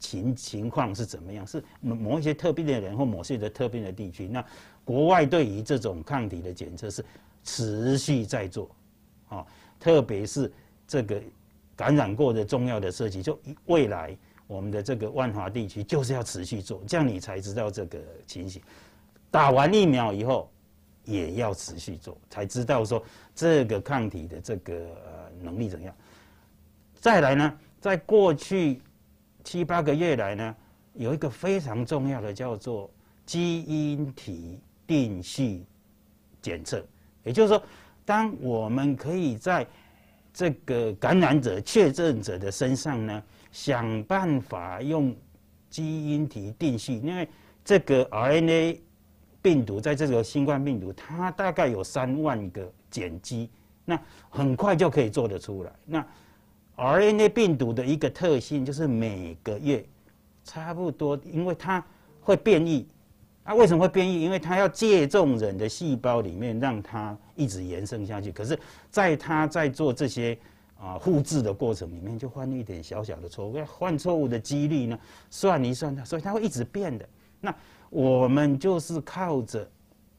[0.04, 1.46] 情情况是怎么样？
[1.46, 4.28] 是某一些特定的人或某些的特定的地区。
[4.28, 4.44] 那
[4.84, 7.02] 国外对于这种抗体的检测是
[7.42, 8.68] 持续在做，
[9.28, 9.46] 啊，
[9.80, 10.52] 特别是
[10.86, 11.22] 这个
[11.74, 14.14] 感染过的重要的社区，就未来
[14.46, 18.60] 我们的这个万华地区就是要持续做，这样你才知道这个情形。
[19.30, 20.50] 打完疫苗以后
[21.04, 23.02] 也要持续做，才知道说
[23.34, 25.94] 这个抗体的这个呃能力怎样。
[27.00, 28.82] 再来呢，在过去。
[29.44, 30.56] 七八个月来呢，
[30.94, 32.90] 有一个非常重要的叫做
[33.24, 35.62] 基因体定序
[36.42, 36.84] 检测，
[37.22, 37.62] 也就是说，
[38.04, 39.66] 当我们可以在
[40.32, 45.14] 这个感染者确诊者的身上呢，想办法用
[45.70, 47.28] 基因体定序，因为
[47.64, 48.80] 这个 RNA
[49.40, 53.50] 病毒在这个新冠病毒，它大概有三万个碱基，
[53.84, 55.72] 那很快就可以做得出来。
[55.84, 56.06] 那
[56.76, 59.84] RNA 病毒的一个特性就是每个月
[60.42, 61.84] 差不多，因为它
[62.20, 62.86] 会变异。
[63.44, 64.22] 啊，为什么会变异？
[64.22, 68.32] 因为它要借重人的细胞里面，让它一直延伸下去。
[68.32, 68.58] 可是，
[68.90, 70.36] 在它在做这些
[70.78, 73.62] 啊复制的过程里面，就犯了一点小小的错误。
[73.78, 74.98] 犯错误的几率呢，
[75.30, 77.08] 算一算它，所以它会一直变的。
[77.40, 77.54] 那
[77.90, 79.70] 我们就是靠着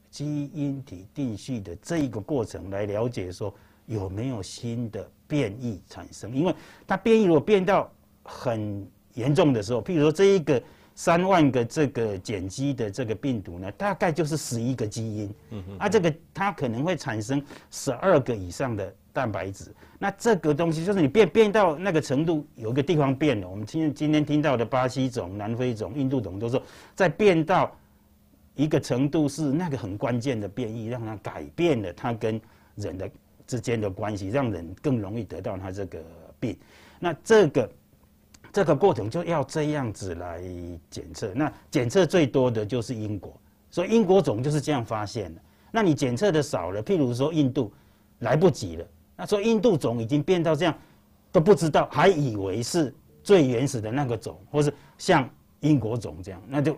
[0.08, 3.52] 基因体定序的这一个过程来了解说。
[3.88, 6.34] 有没有新的变异产生？
[6.34, 6.54] 因为
[6.86, 7.90] 它变异如果变到
[8.22, 10.62] 很严重的时候，譬如说这一个
[10.94, 15.34] 三万个这个碱基的这个病毒呢，大概就是十一个基因。
[15.50, 15.78] 嗯嗯。
[15.78, 19.74] 啊，这个它可能会产生十二个以上的蛋白质。
[19.98, 23.48] 那这个东西就是你变变到那个程度，有一个地方变了。
[23.48, 26.62] 我们今今天听到的巴西种、南非种、印度种，都说
[26.94, 27.74] 在变到
[28.54, 32.40] 一个程度是那个很关键的变异，让它改变了它跟
[32.74, 33.08] 人的。
[33.46, 35.98] 之间的关系，让人更容易得到他这个
[36.40, 36.56] 病。
[36.98, 37.70] 那这个
[38.52, 40.42] 这个过程就要这样子来
[40.90, 41.32] 检测。
[41.34, 43.38] 那检测最多的就是英国，
[43.70, 45.40] 所以英国种就是这样发现的。
[45.70, 47.72] 那你检测的少了，譬如说印度
[48.20, 48.86] 来不及了。
[49.16, 50.76] 那说印度种已经变到这样
[51.30, 55.28] 都不知道，还以为是最原始的那个种，或是像
[55.60, 56.76] 英国种这样，那就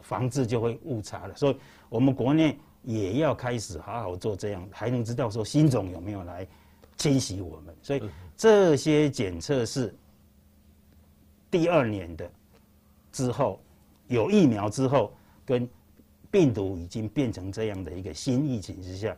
[0.00, 1.34] 防治就会误差了。
[1.36, 1.56] 所以
[1.88, 2.58] 我们国内。
[2.82, 6.46] 也要开始好好做这样，还能知道说新种有没有来
[6.96, 8.02] 侵袭我们，所以
[8.36, 9.94] 这些检测是
[11.50, 12.30] 第二年的
[13.12, 13.60] 之后
[14.08, 15.12] 有疫苗之后，
[15.44, 15.68] 跟
[16.30, 19.16] 病毒已经变成这样的一个新疫情之下，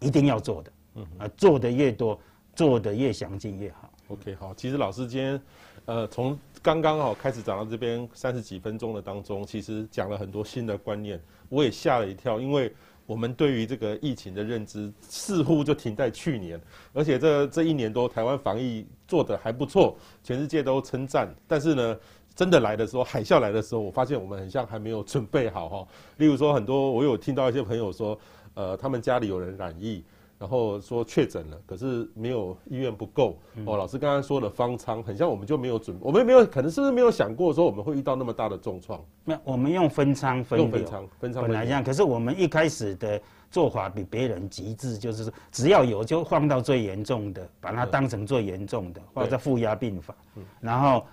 [0.00, 2.20] 一定要做的，嗯啊，做的越多，
[2.54, 3.90] 做的越详尽越好。
[4.08, 5.40] OK，好，其实老师今天
[5.86, 11.18] 呃从刚刚好开始讲到这边三十几分钟的当中，其实讲了很多新的观念。
[11.48, 12.70] 我也吓了一跳，因为
[13.06, 16.60] 我们对于这个疫情的认知似乎就停在去年，
[16.92, 21.34] 而且这这一年多台湾防疫做得还不错，全世界都称赞。
[21.48, 21.98] 但是呢，
[22.34, 25.88] 真的来的时候，海啸来的时候，我发现我们很像还没有准备好哈。
[26.18, 28.18] 例如说，很多我有听到一些朋友说，
[28.52, 30.04] 呃，他们家里有人染疫。
[30.40, 33.76] 然后说确诊了，可是没有医院不够哦。
[33.76, 39.04] 老师刚刚说的方舱，很像我们就没有准，我们没有可能是不是没有想过说我们会遇到那么大的重创？
[39.22, 50.16] 那我们用分舱分用，分舱分舱本来这样，可是我们一开始的做法比别人极致，就是说只要有就放到最严重的，把它当成最严重的，或者负压病房，
[50.58, 51.04] 然后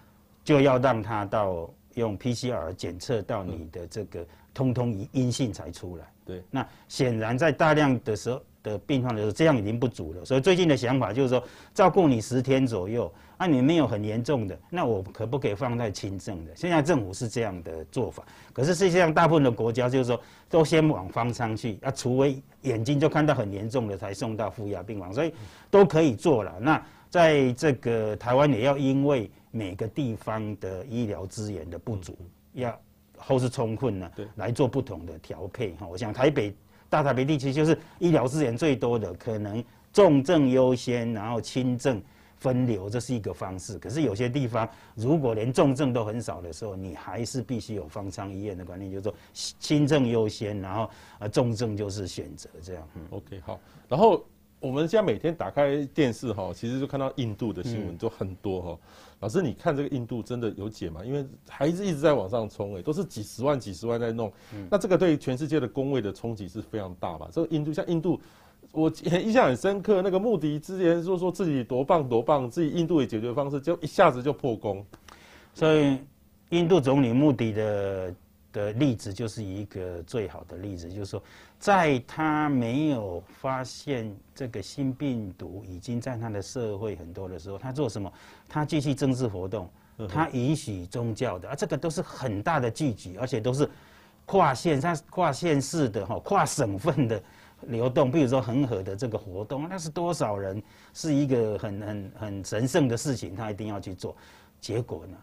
[0.46, 6.08] 就要让它到用 PCR 检测到你的这个通通阴性才出来。
[6.24, 10.26] 对，那显然在大量的时候的病患的时候，这样已经不足了。
[10.26, 11.42] 所以最近的想法就是说，
[11.74, 16.56] 照顾你十天左右，啊，你没有很严重的，那我可不可以放在轻症的？
[16.56, 25.34] 现在政府是这样的做法，可是世界上大部分的国家就是说，都先往方舱去，啊，除非眼睛就看到很严重的才送到负压病房，所以
[25.72, 26.54] 都可以做了。
[26.60, 32.18] 那在这个台湾也要因为每个地方的医疗资源的不足，
[32.54, 32.78] 要
[33.18, 35.88] 后是充分呢，来做不同的调配哈。
[35.88, 36.54] 我想台北
[36.90, 42.02] 大台北地区就是医疗资源最多的，可能重症优先，然后轻症
[42.38, 43.78] 分流，这是一个方式。
[43.80, 52.88] 可是有些地方如果连重症都很少的时候，你还是必须有方舱医院的观念，就是说轻症优先，然后呃重症就是选择这样。
[52.96, 54.24] 嗯，OK 好，然后。
[54.60, 58.80] 我们现在每天打开电视哈，其实就看到印度的新闻就很多哈。
[59.20, 61.06] 老师，你看这个印度真的有解吗？
[61.06, 64.32] 因为孩子一直在往上冲，哎，都是几十万、几十万在弄。
[64.70, 67.30] 那这个对全世界的工位的冲击是非常大吧？
[67.32, 68.20] 这个印度像印度，
[68.72, 74.84] 我印象很深刻，那个穆迪之前说说自己多棒多棒，自己印度的解决方式就一下子就破功。
[75.54, 76.00] 所以
[76.50, 78.14] 印度总理穆迪的。
[78.54, 81.22] 的例子就是一个最好的例子，就是说，
[81.60, 88.12] 在他没有发现这个新病毒已经在他的社会很多的时候，他做什么？
[88.48, 89.70] 他继续政治活动，
[90.10, 93.70] 他允许宗教的啊，这个都是很大的聚集，而且都是
[94.26, 97.22] 跨县、他跨县市的哈、跨省份的
[97.68, 98.12] 流动。
[98.12, 100.62] 比如说恒河的这个活动，那是多少人？
[100.94, 104.16] 是一个很很很神圣的事情，他一定要去做。
[104.60, 105.18] 结果呢？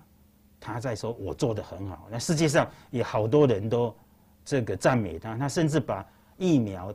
[0.64, 3.94] 他在说：“我做得很好。”那世界上也好多人都
[4.42, 6.04] 这个赞美他，他甚至把
[6.38, 6.92] 疫苗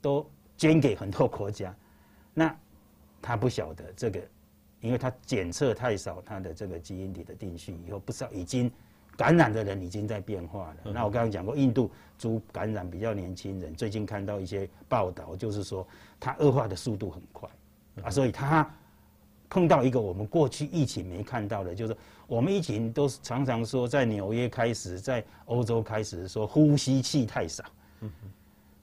[0.00, 1.74] 都捐给很多国家。
[2.32, 2.56] 那
[3.20, 4.18] 他不晓得这个，
[4.80, 8.72] 因为他检测太少，他的这个基因体的定序以后，不知道已经
[9.18, 10.90] 感染的人已经在变化了。
[10.92, 15.86] 那我刚刚讲过，印度猪感染比较年轻人，最近看到一些报道，就是说
[16.18, 17.46] 他恶化的速度很快
[18.02, 18.68] 啊，所以他。
[19.52, 21.96] 碰到一个我们过去疫情没看到的，就是
[22.30, 27.64] 我们疫情都是常常说在纽约开始，在欧洲开始说呼吸器太少，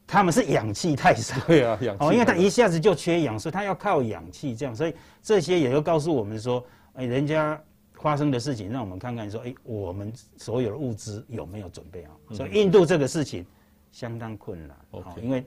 [0.06, 6.62] 他们是氧气太少，对啊，氧气哦，因为他一下子就缺氧，所以他要靠氧气这样，所以这些也就告诉我们说，
[6.96, 7.58] 哎，人家
[7.94, 12.36] 发生的事情，让我们看看说，哎，我们所有的物资有没有准备好？
[12.36, 13.46] 所以印度这个事情
[13.94, 15.42] 相当困难，哦，因为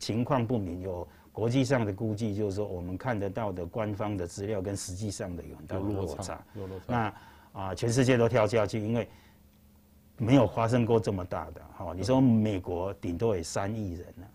[0.00, 1.06] 情况不明有。
[1.30, 6.40] 国际上的估计就是说，我们看得到的官方的资料跟实际上的有很大落差。
[6.54, 6.84] 有落差。
[6.86, 7.14] 那
[7.54, 9.08] 啊，全世界都跳下去，因为
[10.18, 11.60] 没有发生过这么大的。
[11.78, 14.26] 哈，你说美国顶多也三亿人呢，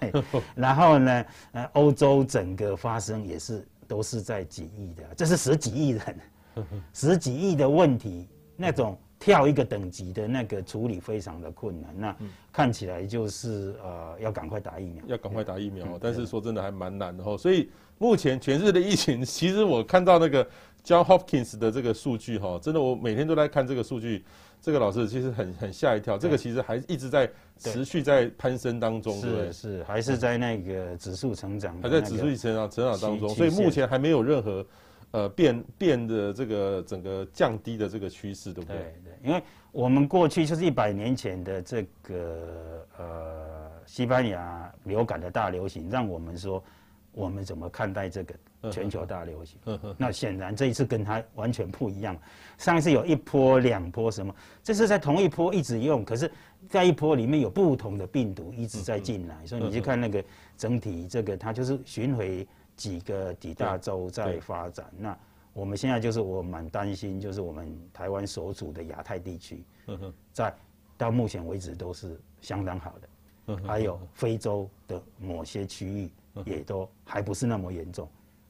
[0.00, 0.22] 对。
[0.54, 6.20] 然后呢，呃，欧洲整个发生也是都是在几亿的，这是十几亿人，
[6.94, 8.96] 十几亿的问题那种。
[9.20, 12.16] 跳一个等级的那个处理非常的困难，那
[12.52, 17.36] 看起来就是呃要赶快打疫苗，要赶快打疫苗，但是说真的还蛮难的哈。
[17.36, 20.48] 所以目前全世界的疫情，其实我看到那个
[20.84, 24.24] John Hopkins 的这个数据哈，真的我每天都在看这个数据，
[24.60, 34.64] 这个老师其实很很吓一跳，这个其实还一直在持续在攀升当中，是是还是在那个指数成长，还在指数成长成长当中，所以目前还没有任何。
[35.10, 38.76] 呃，变变的这个整个降低的这个趋势，对不对？
[38.76, 46.62] 对对，因为我们过去就是一百年前的这个呃西班牙流感的大流行，让我们说
[47.12, 48.34] 我们怎么看待这个
[48.70, 49.58] 全球大流行？
[49.96, 52.16] 那显然这一次跟它完全不一样。
[52.56, 56.30] 上一次有一波、两波什么，这是在同一波一直用，可是
[56.68, 60.24] 在一波里面有不同的病毒一直在进来，所以你去看那个
[60.56, 62.46] 整体这个它就是巡回。
[62.78, 65.18] 几个几大洲在发展，那
[65.52, 69.64] 我们现在就是我蛮担心，就是我们台湾所处的亚太地区，
[70.32, 70.54] 在
[70.96, 76.10] 到目前为止都是相当好的，还有非洲的某些区域
[76.44, 78.08] 也都还不是那么严重。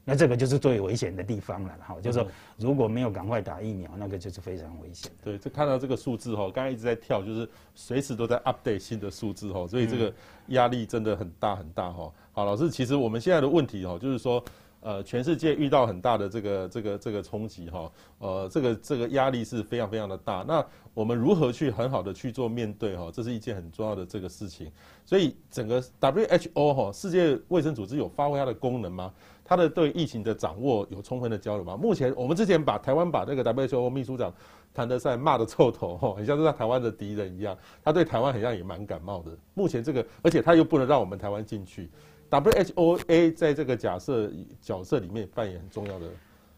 [0.09, 5.11] 那这个就是最危险的地方了，哈，就是说如果没有赶快打疫苗，那个就是非常危险。
[5.23, 10.13] 对，就看到这个数字哈，刚才一直在跳，就是随时都在 update 新的数字哈，所以这个
[10.47, 12.11] 压力真的很大很大哈。
[12.31, 14.43] 好，老师，其实我们现在的问题哈，就是说。
[14.81, 20.41] 呃，全世界遇到很大的这个这个这个冲击哈，呃，这个这个压力是非常非常的大。
[20.47, 23.11] 那我们如何去很好的去做面对哈？
[23.13, 24.71] 这是一件很重要的这个事情。
[25.05, 29.13] 所以整个 WHO 哈，世界卫生组织有发挥它的功能吗？
[29.49, 31.75] 它的对疫情的掌握有充分的交流吗？
[31.75, 34.31] 目前我们之前把台湾把那个 WHO 秘书长
[34.75, 37.57] 谭德塞骂得臭头哈，很像是在台湾的敌人一样。
[37.83, 39.31] 他对台湾好像也蛮感冒的。
[39.55, 41.89] 目前这个，而且他又不能让我们台湾进去。
[42.29, 44.31] WHOA 在这个假设
[44.61, 46.05] 角色里面扮演很重要的。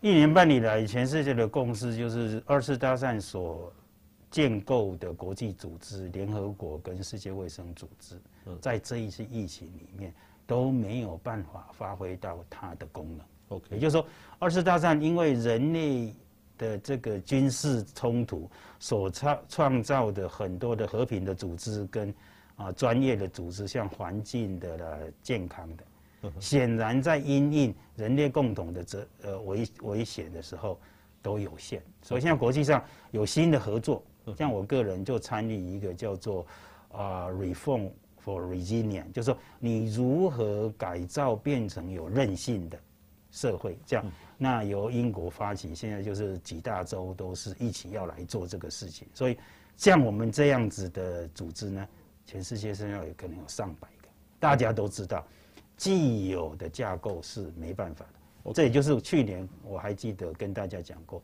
[0.01, 3.71] 一年半以来，全世界的共识就是二次大战所
[4.29, 8.19] 建构的国际组织，联合国跟世界卫生组织，
[8.59, 10.13] 在这一次疫情里面
[10.51, 13.25] 都没有办法发挥到它的功能。
[13.55, 14.05] OK，也就是说，
[14.37, 16.13] 二次大战因为人类
[16.57, 22.13] 的这个军事冲突所创创造的很多的和平的组织跟
[22.57, 30.77] 啊专业的组织，像环境的啦、健康的，显然在因应人类共同的这呃危危险的时候
[31.21, 31.81] 都有限。
[32.01, 34.03] 所以现在国际上有新的合作。
[34.37, 36.45] 像我个人就参与一个叫做
[36.91, 37.89] 啊 Reform
[38.23, 42.79] for Resilience，就是说你如何改造变成有韧性的
[43.31, 44.05] 社会，这样
[44.37, 49.07] 那由英国发起，现在就是几大洲都是一起要来做这个事情。
[49.13, 49.37] 所以
[49.77, 51.87] 像我们这样子的组织呢，
[52.25, 54.07] 全世界上要有可能有上百个，
[54.39, 55.25] 大家都知道，
[55.77, 58.53] 既有的架构是没办法的。
[58.53, 61.21] 这也就是去年我还记得跟大家讲过。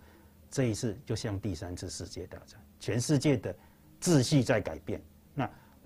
[0.50, 3.54] 这一次就像第三次世界大战，全世界的
[4.00, 5.17] 秩序在改变，那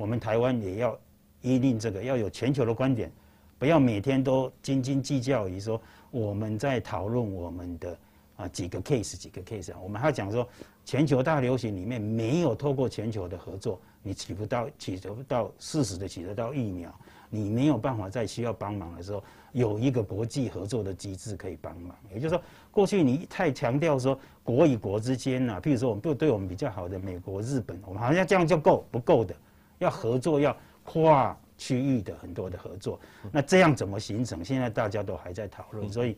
[0.02, 0.98] 我们台湾也要
[1.44, 3.12] 依令这个，要有全球的观点，
[3.60, 5.80] 不要每天都斤斤计较于说
[6.10, 7.96] 我们在讨论我们的
[8.36, 10.48] 啊几个 case 几个 case 啊，我们还要讲说
[10.84, 16.92] 全球大流行里面没有透过全球的合作，你取不到取得不到适时的取得到疫苗，
[17.30, 22.44] 你没有办法在需要帮忙的时候有一个国际合作的机制可以帮忙，也就是说。
[22.72, 29.36] 过去你太强调说国与国之间呐，譬如说我们对对我们比较好的美国、日本，我们好像这样就够不够的？
[29.82, 33.00] 要合作，要跨区域的很多的合作。
[33.32, 34.46] 那这样怎么形成？
[34.46, 35.90] 现在大家都还在讨论。
[35.90, 36.16] 所以，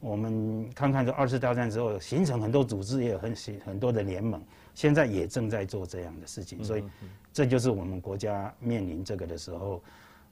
[0.00, 3.34] 我们看看这二次大战之后形成很多组织，也有很
[3.64, 4.42] 很多的联盟，
[4.74, 6.62] 现在也正在做这样的事情。
[6.62, 6.84] 所以，
[7.32, 9.82] 这就是我们国家面临这个的时候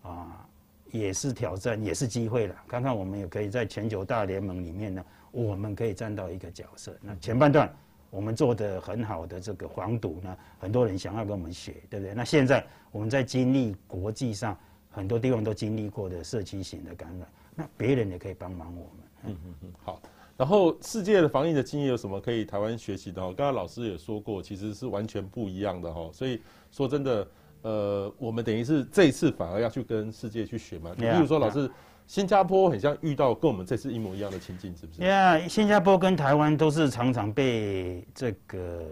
[0.03, 0.45] 啊，
[0.91, 2.55] 也是挑战，也是机会了。
[2.67, 5.05] 看看我们也可以在全球大联盟里面呢。
[5.31, 6.95] 我们可以站到一个角色。
[7.01, 7.75] 那前半段
[8.13, 12.15] 我们做的很好的这个防堵呢，很多人想要跟我们学，对不对？
[12.15, 14.55] 那现在我们在经历国际上
[14.91, 18.89] 很多地方都经历过的社区型的感染，那别人也可以帮忙我们。
[19.25, 19.99] 嗯嗯嗯，好。
[20.37, 23.23] 然后世界的防疫的经验有什么可以台湾学习的？
[23.23, 26.11] 刚刚老师也说过，其实是完全不一样的哈。
[26.13, 26.39] 所以
[26.71, 27.27] 说真的，
[27.63, 30.95] 呃，我们等于是这一次反而要去跟世界去学嘛。
[30.99, 31.71] 比如说老师。
[32.07, 35.03] 新加坡很像遇到跟我们这次一模一样的情境，是不是？
[35.03, 38.85] 呀，yeah, 新加坡跟台湾都是常常被这个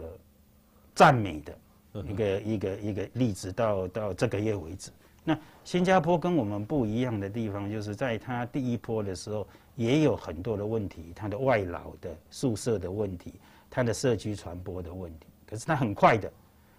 [0.95, 4.91] 赞美的一个一个一个例子，到到这个月为止。
[5.23, 9.47] 那新加坡跟我们不一样的地方，就是在它第一波的时候
[9.77, 13.35] 也有很多的问题，它的外劳的宿舍的问题，
[13.69, 15.27] 它的社区传播的问题。
[15.47, 16.33] 可是它很快的，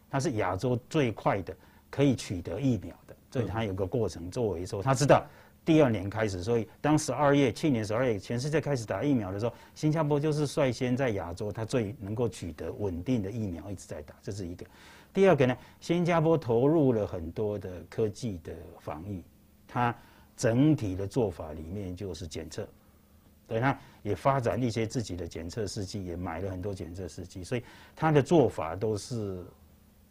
[0.10, 1.56] 它是亚洲最快的
[1.90, 5.24] 可以取得疫苗的，所以它有个过程作为说，他知道。
[5.64, 14.66] 第二年开始，所以当十二月，去年十二月，全世界开始打疫苗的时候，新加坡就是率先在亚洲，它最能够取得稳定的疫苗，一直在打，这是一个。
[15.14, 19.24] 第二个呢，新加坡投入了很多的科技的防疫，
[19.68, 19.96] 它
[20.36, 22.68] 整体的做法里面就是检测，
[23.48, 27.64] 对，它也发展一些自己的检测试剂，也买了很多检测试剂，所以
[27.96, 29.46] 它的做法都是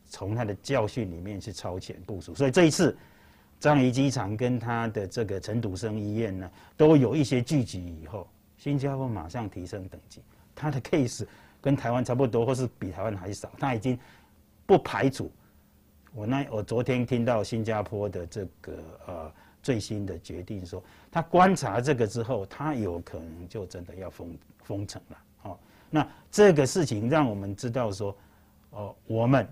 [0.05, 2.96] 从它的教训里面去超前部署，所以这一次。
[3.61, 10.22] 樟宜机场跟他的这个陈独生医院呢，都有一些聚集以后，新加坡马上提升等级，
[10.54, 11.26] 他的 case
[11.61, 13.98] 跟台湾差不多，或是比台湾还少，他已经
[14.64, 15.30] 不排除。
[16.14, 18.72] 我那我昨天听到新加坡的这个
[19.06, 19.32] 呃
[19.62, 20.82] 最新的决定说，
[21.12, 25.18] 他观察这个之后，他有可能就真的要封封城了。
[25.42, 25.58] 哦，
[25.90, 28.16] 那这个事情让我们知道说，
[28.70, 29.46] 哦，我们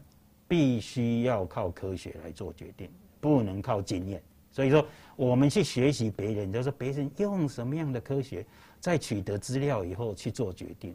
[0.48, 2.90] 必须要靠科学来做决定。
[3.20, 4.84] 不能靠经验，所以说
[5.16, 8.44] 我们去学习别人，就是别人用什么样的科学，
[8.80, 10.94] 在取得资料以后去做决定。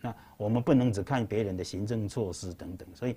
[0.00, 2.86] 那我们不能只看别人的行政措施等等。
[2.94, 3.16] 所以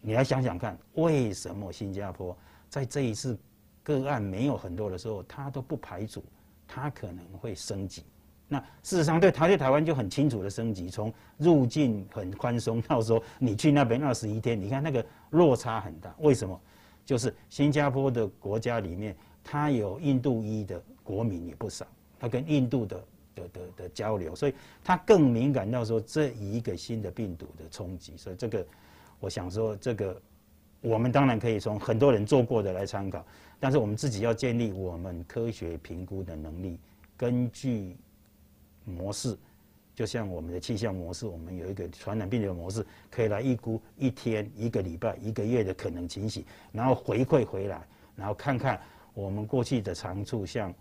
[0.00, 2.36] 你来想想看，为什么新加坡
[2.68, 3.38] 在这一次
[3.82, 6.22] 个案没有很多的时候，他都不排除
[6.68, 8.04] 他可能会升级。
[8.46, 16.14] 那事实上，对他对台湾就很清楚的升级，从入境很宽松到说你去那边二十一天，你看那个落差很大。
[16.18, 16.60] 为什么？
[17.10, 21.84] 就是新加坡的国家里面，它有印度裔的国民也不少，
[22.20, 23.04] 它跟印度的
[23.34, 24.54] 的的的交流，所以
[24.84, 28.16] 它更敏感到说这一个新的病毒的冲击。
[28.16, 28.64] 所以这个，
[29.18, 30.22] 我想说这个，
[30.82, 33.26] 我们当然可以从很多人做过的来参考，
[33.58, 36.78] 但是我们自己要建立我们科学评估的能力，
[37.16, 37.96] 根据
[38.84, 39.36] 模式。
[40.00, 46.42] 就像我们的气象模式，我们有一个传染病的模式，可以来预估一天、一个礼拜、一个月的可能情形，
[46.72, 47.86] 然后回馈回来，
[48.16, 48.80] 然后看看
[49.12, 50.72] 我们过去的长处，像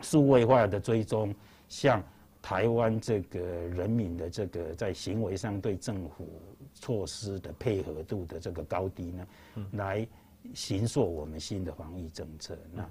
[0.00, 1.34] 数位化的追踪，
[1.68, 2.02] 像
[2.40, 6.26] 台湾这个人民的这个在行为上对政府
[6.72, 9.26] 措施的配合度的这个高低呢，
[9.72, 10.08] 来
[10.54, 12.56] 形塑我们新的防疫政策。
[12.72, 12.88] 那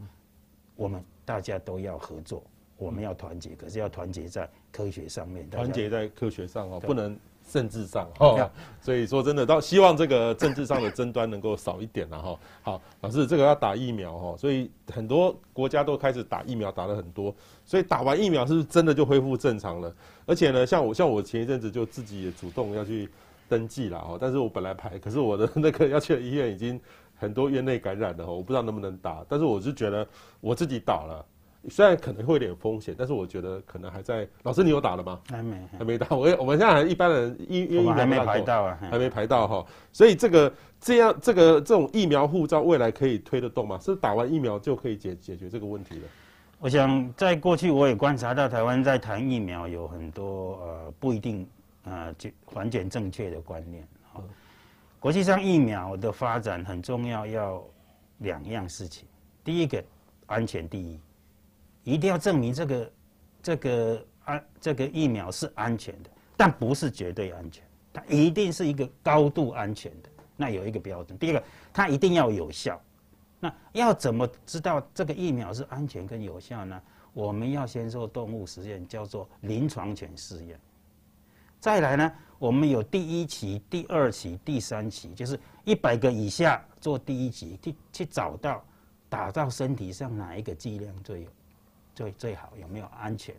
[0.76, 2.44] 我们大家都要合作，
[2.78, 7.18] 我们要团结，可是要团结在科学上面，团结在科学上哦，不能。
[7.52, 8.50] 政治上哦，
[8.80, 12.40] 所以说真的，到希望这个政治上的争端能够少一点了哈。
[12.62, 19.94] 好，老师，这个要打疫苗哈，所以很多国家都开始打疫苗，打了很多，所以打完疫苗是不是真的就恢复正常了？
[20.26, 23.10] 而且呢，像我像我前一阵子就自己也主动要去
[23.50, 26.80] 登记了哈，但是我本来排，可是我的那个要去的医院已经
[27.14, 30.08] 很多院内感染了，我不知道能不能打，但是我是觉得
[30.40, 31.26] 我自己打了。
[31.70, 34.28] 虽然可能会有点风险，但是我觉得可能还在。
[34.44, 35.20] 老师，你有打了吗？
[35.30, 36.08] 还没，还没打。
[36.10, 39.66] 我我们现在一般人疫疫苗还没排到啊，还没排到哈。
[39.92, 43.80] 所以这个这样这个这种疫苗护照未来可以推得动吗？
[43.80, 46.08] 是打完疫苗就可以解解决这个问题了？
[46.60, 51.48] 我想在过去我也观察到台湾在谈疫苗有很多呃不一定
[51.84, 53.88] 呃就完全正确的观念。
[55.00, 57.62] 国际上疫苗的发展很重要，要
[58.20, 59.06] 两样事情。
[59.44, 59.84] 第一个，
[60.28, 60.98] 安全第一。
[61.84, 62.92] 一定要证明这个
[63.42, 70.10] 这个安这个疫苗是安全的，但不是绝对安全，它一定是一个高度安全的。
[70.36, 72.82] 那有一个标准，第一个，它一定要有效。
[73.40, 76.82] 那要怎么知道这个疫苗是安全跟有效呢？
[77.14, 80.60] 我们要先做动物实验，叫做临床前试验。
[81.60, 88.66] 再来呢，我们有第一期、第二期、第三期，就是一百个以下做第一期，去去找到
[89.10, 91.28] 打到身体上哪一个剂量最有。
[91.94, 93.36] 最最好有没有安全？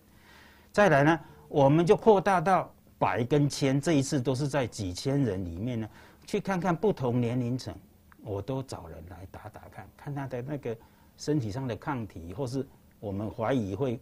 [0.73, 5.89] 再来呢，我们就扩大到百跟千，这一次都是在几千人里面呢，
[6.27, 7.75] 去看看不同年龄层，
[8.23, 10.77] 我都找人来打打看，看他的那个
[11.17, 12.67] 身体上的抗体，或是
[12.99, 14.01] 我们怀疑会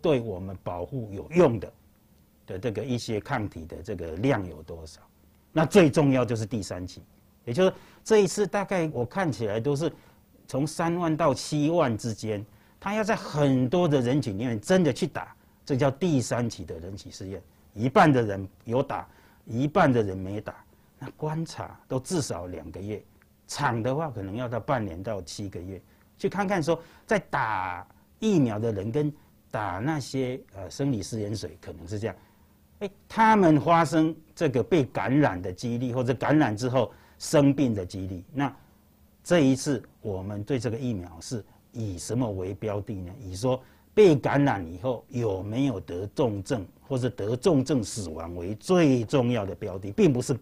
[0.00, 1.72] 对我们保护有用的
[2.46, 5.00] 的这个一些抗体的这个量有多少？
[5.52, 7.02] 那最重要就是第三期，
[7.44, 9.92] 也就是这一次大概我看起来都是
[10.46, 12.44] 从三万到七万之间。
[12.82, 15.32] 他要在很多的人群里面真的去打，
[15.64, 17.40] 这叫第三期的人体试验，
[17.74, 19.06] 一半的人有打，
[19.46, 20.52] 一半的人没打，
[20.98, 23.00] 那观察都至少两个月，
[23.46, 25.80] 长的话可能要到半年到七个月，
[26.18, 27.86] 去看看说在打
[28.18, 29.14] 疫苗的人跟
[29.48, 32.16] 打那些呃生理食盐水可能是这样，
[32.80, 38.52] 哎，他们发生这个被感染的几率或者感染之后生病的几率，那
[39.22, 41.44] 这一次我们对这个疫苗是。
[41.72, 43.12] 以什么为标的呢？
[43.20, 43.60] 以说
[43.94, 50.38] 被感染以后有没有得重症，或者得重症死亡为最重要的标的，并不是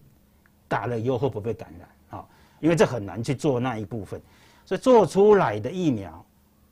[0.69, 1.89] 打了以后会不会感染
[2.21, 2.27] 啊？
[2.61, 4.21] 因为这很难去做那一部分，
[4.65, 6.25] 所以做出来的疫苗，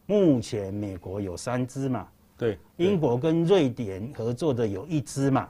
[0.07, 5.49] 目前美国有三支嘛，对，英国跟瑞典合作的有一支嘛，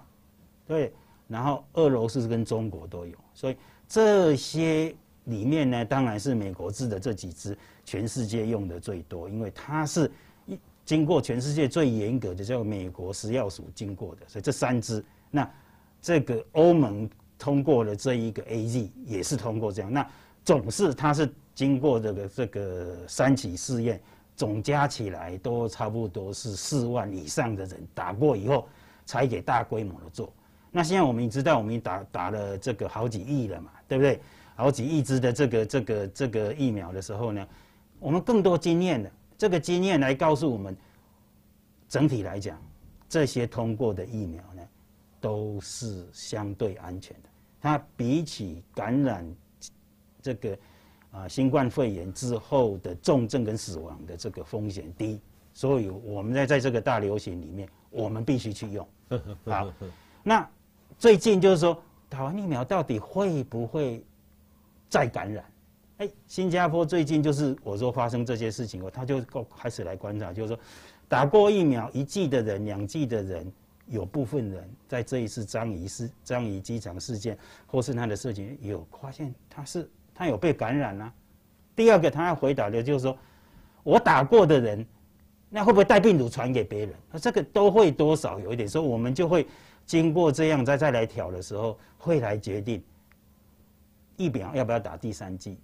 [0.67, 0.93] 对，
[1.27, 3.57] 然后俄罗斯跟中国都有，所以
[3.89, 4.95] 这些。
[5.29, 10.11] 里面呢，当然是美国制的这几支，全世界用的最多，因为它是
[10.47, 15.49] 一经过全世界最严格的叫美国食药署经过的，所以这三支，那
[16.01, 17.09] 这个欧盟
[17.39, 20.05] 通过了这一个 AZ 也是通过这样，那
[20.45, 24.01] 总是它是经过这个这个三期试验，
[24.35, 28.67] 总加起来都差不多是四万以上的人打过以后，
[29.05, 30.33] 才给大规模的做。
[30.71, 34.21] 那现在我们也知道，我们打打了这个好几亿了嘛，对不对？
[34.59, 37.47] 好几亿支的这个这个这个疫苗的时候呢，
[38.01, 40.77] 我们更多经验的这个经验来告诉我们，
[41.89, 42.61] 整体来讲，
[43.09, 44.63] 这些通过的疫苗呢，
[45.21, 47.29] 都是相对安全的。
[47.61, 49.25] 它比起感染
[50.21, 50.59] 这个
[51.13, 55.21] 啊新冠肺炎之后的重症跟死亡的这个风险低，
[55.55, 58.89] 所以我们在在这个大流行里面，我们必须去用。
[59.45, 59.73] 好，
[60.25, 60.51] 那
[60.99, 64.05] 最近就是说，打完疫苗到底会不会？
[64.89, 65.45] 再感染，
[65.99, 70.59] 哎，新加坡最近就是我说发生这些事情后，他就够开始来观察，就是说，
[71.07, 73.53] 打过疫苗一剂的人、两剂的人，
[73.87, 77.37] 有部分人在这一次张仪事、张仪机场事件
[77.67, 81.13] 或是他的事情有发现他是他有被感染啊。
[81.77, 83.17] 第二个他要回答的就是说，
[83.83, 84.87] 我打过的人，
[85.51, 86.95] 那会不会带病毒传给别人？
[87.13, 89.47] 那这个都会多少有一点，所以我们就会
[89.85, 92.83] 经过这样再再来调的时候，会来决定。
[94.19, 95.57] 疫苗要不要打第三剂？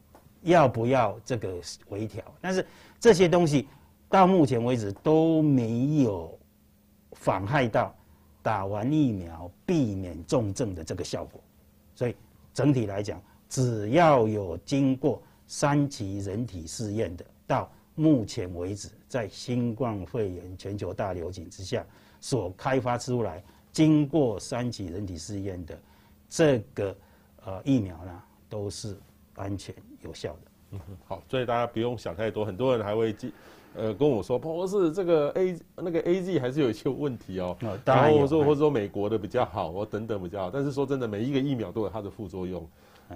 [0.42, 2.24] 要不要这个微调？
[2.40, 2.64] 但是
[2.98, 3.68] 这些东西
[4.08, 6.38] 到目前为止都没有
[7.12, 7.94] 妨害到
[8.42, 11.40] 打完疫苗避免重症的这个效果。
[11.94, 12.14] 所以
[12.54, 21.84] 整体来讲，只要有经过三期人体试验的，到目前为止在新冠肺炎全球大流行之下
[22.20, 23.42] 所开发出来
[23.72, 25.78] 经过三期人体试验的
[26.28, 26.96] 这个。
[27.46, 28.22] 呃疫苗呢
[28.54, 28.96] 都是
[29.34, 30.38] 安全有效的。
[30.70, 33.32] 嗯，好，所以大家不用想太多，很多人还会记
[33.74, 37.56] 呃，跟我说，不是这个 A 那个 A Z 还是有一些问题哦。
[37.62, 40.50] 哦然后我说或者说美国的比较好，或等等比较好。
[40.52, 42.64] 但是说真的，每一个疫苗都有它的副作用。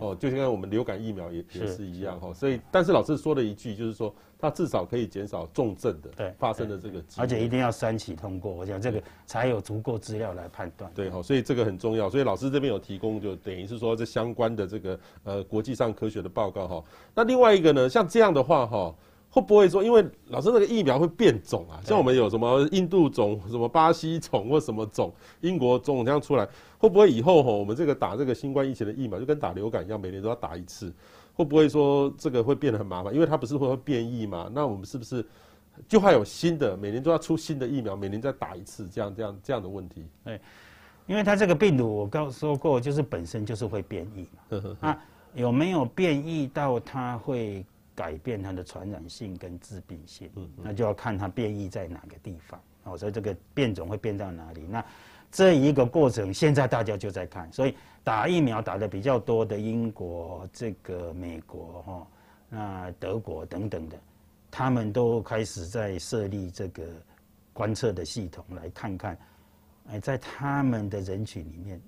[0.01, 2.34] 哦，就像我们流感疫苗也也是一样哈。
[2.34, 7.03] 所以，但是老师说了一句，就是说它至少可以减少重症的对发生的这个。
[7.16, 10.91] 而且一定要三期通过，我想这个才有足够资料来判断。
[10.95, 12.09] 对哈，所以这个很重要。
[12.09, 16.84] 所以老师这边有提供，就等于是说这相关的这个呃国际上科学的报告哈。
[17.14, 18.95] 那另外一个呢，像这样的话哈。
[19.30, 21.76] 会不会说，因为老师那个疫苗会变种啊？
[21.84, 25.12] 像我们有什么印度种、什么巴西种或什么种、
[25.43, 30.91] 英国种这样出来，会不会以后哈，我们这个打这个新冠疫情的疫苗就跟打流感一样，每年都要打一次？
[31.39, 33.14] 会不会说这个会变得很麻烦？
[33.14, 34.51] 因为它不是会会变异嘛？
[34.53, 35.24] 那我们是不是
[35.86, 40.05] 就还有新的，每年都要出新的疫苗，每年再打一次，这样这样这样的问题？
[40.24, 40.41] 哎，
[41.07, 44.76] 因为它这个病毒我刚说过，就是本身就是会变异嘛。
[44.80, 44.99] 那
[45.34, 47.64] 有没有变异到它会？
[47.99, 50.30] 改变它的传染性跟致病性，
[50.62, 54.68] 那就要看它变异在哪个地方哦，所以这个变种会变到哪里？
[54.70, 54.84] 那
[55.32, 57.74] 这一个过程现在大家就在看，所以
[58.09, 62.06] 打疫苗打的比较多的英国、这个美国哈、
[62.48, 63.98] 那德国等等的，
[64.50, 66.84] 他们都开始在设立这个
[67.52, 69.18] 观测的系统，来看看，
[69.90, 71.78] 哎，在他们的人群里面，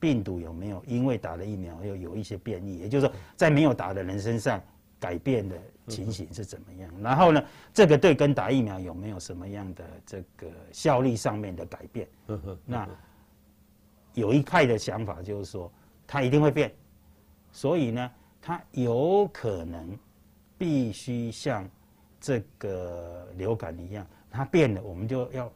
[0.00, 2.78] 病毒有没有因为打了疫苗又有一些变异？
[2.78, 4.60] 也就是说，在没有打的人身上。
[4.98, 5.56] 改变的
[5.88, 6.88] 情形是怎么样？
[7.02, 7.44] 然后呢，
[7.74, 12.06] 这个对跟打疫苗有没有什么样的这个效力上面的改变？
[12.64, 12.88] 那
[14.14, 15.70] 有一派的想法就是说，
[16.06, 16.72] 它一定会变，
[17.50, 18.10] 所以呢，
[18.40, 19.98] 它有可能
[20.58, 21.68] 必须像
[22.20, 25.50] 这个流感一样，它变了，我们就要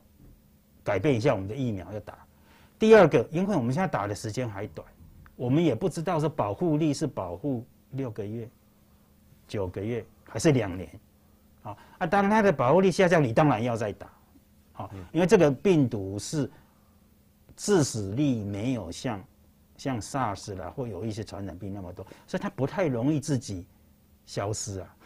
[0.83, 2.19] 改变一下我们的疫苗要打。
[2.79, 4.87] 第二个，因为我们现在打的时间还短，
[5.35, 8.49] 我们也不知道是保护力是保护六个月。
[9.49, 10.91] 九个月还是两年，
[11.63, 14.09] 啊，啊，当它的保护力下降，你当然要再打，
[14.73, 16.51] 啊，因为这个病毒是
[17.57, 19.25] 致死率没有像
[19.77, 23.67] 像 SARS 啦或有一些传染病那么多，所以它不太容易自己
[24.25, 24.97] 消失啊，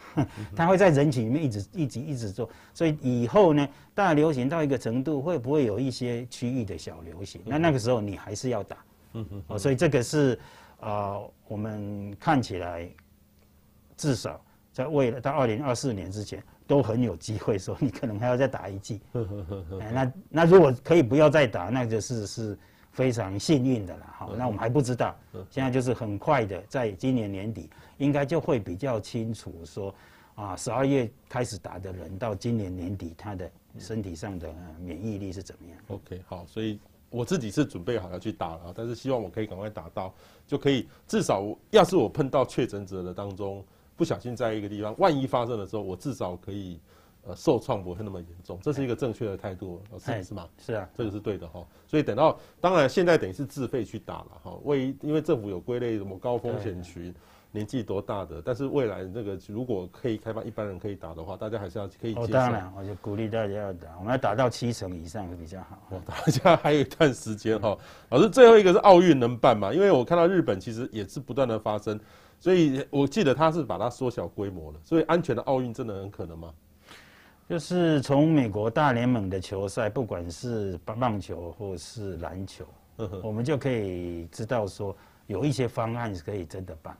[0.55, 7.41] 它 会在人群里面一直一直一直做，所以以后呢，大流行到一个程度，会不会有一些区域的小流行？
[7.45, 8.77] 那那个时候你还是要打，
[9.13, 10.39] 嗯嗯，所以这个是
[10.79, 12.89] 啊，我们看起来。
[13.97, 14.43] 至少
[14.73, 19.01] 在未来到二零二四年之前，都很有机会说你可能还要再打一剂。
[19.91, 22.57] 那那如果可以不要再打，那就是是
[22.93, 24.05] 非常幸运的了。
[24.17, 25.13] 好，那我们还不知道，
[25.49, 29.93] 现在就是很快的，在今年年底应该就会比较清楚说，
[30.35, 34.47] 啊，十二月开始打的人到今年年底他的身体上的
[34.79, 40.13] 免疫力是怎么样？OK，好，所以我自己是准备好要去打了，但是希望我可以赶快打到，
[40.47, 43.61] 就可以至少要是我碰到确诊者的当中。
[44.01, 46.79] 不小心在一个地方，万一发生的时候，我至少可以，
[47.23, 50.49] 呃，受创不会那么严重，这是一个正确的态度，是是吗？
[50.57, 51.63] 是啊，这个是对的哈。
[51.85, 57.13] 所以等到，当然现在等于是自费去打了哈，为因为政府有归类什么高风险群，
[57.51, 62.27] 年纪多大的，但是未来那个如果可以开放一般人可以打的话，大家还是要可以接受。
[62.27, 65.77] 当然，我就鼓励大家要打，我们要打到七成以上会比较好。
[66.07, 67.77] 大家还有一段时间哈。
[68.09, 69.71] 老师，最后一个是奥运能办吗？
[69.71, 71.99] 因为我看到日本其实也是不断的发生。
[72.41, 76.51] 所以我记得他是把它缩小规模了，所以安全的奥运真的很可能吗？
[77.47, 82.65] 就是从美国大联盟的球赛，不管是棒球或是篮球，
[83.21, 84.95] 我们就可以知道说
[85.27, 86.97] 有一些方案是可以真的办，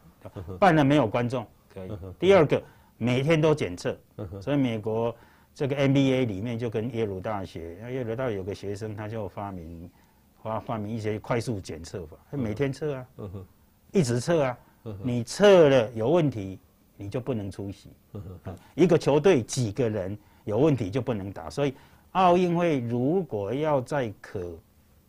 [0.60, 1.92] 办了没有观众可以。
[2.20, 2.62] 第二个，
[2.98, 3.98] 每天都检测，
[4.40, 5.16] 所以美国
[5.56, 9.90] 这个 NBA 里面就跟耶鲁大学，耶鲁大学有个学生他就发明
[10.44, 13.08] 发发明一些快速检测法，他每天测啊，
[13.92, 14.56] 一直测啊。
[15.04, 16.60] 你测了有问题，
[16.98, 17.90] 你就不能出席。
[18.76, 21.74] 一个球队几个人有问题就不能打，所以
[22.12, 24.58] 奥运会如果要在可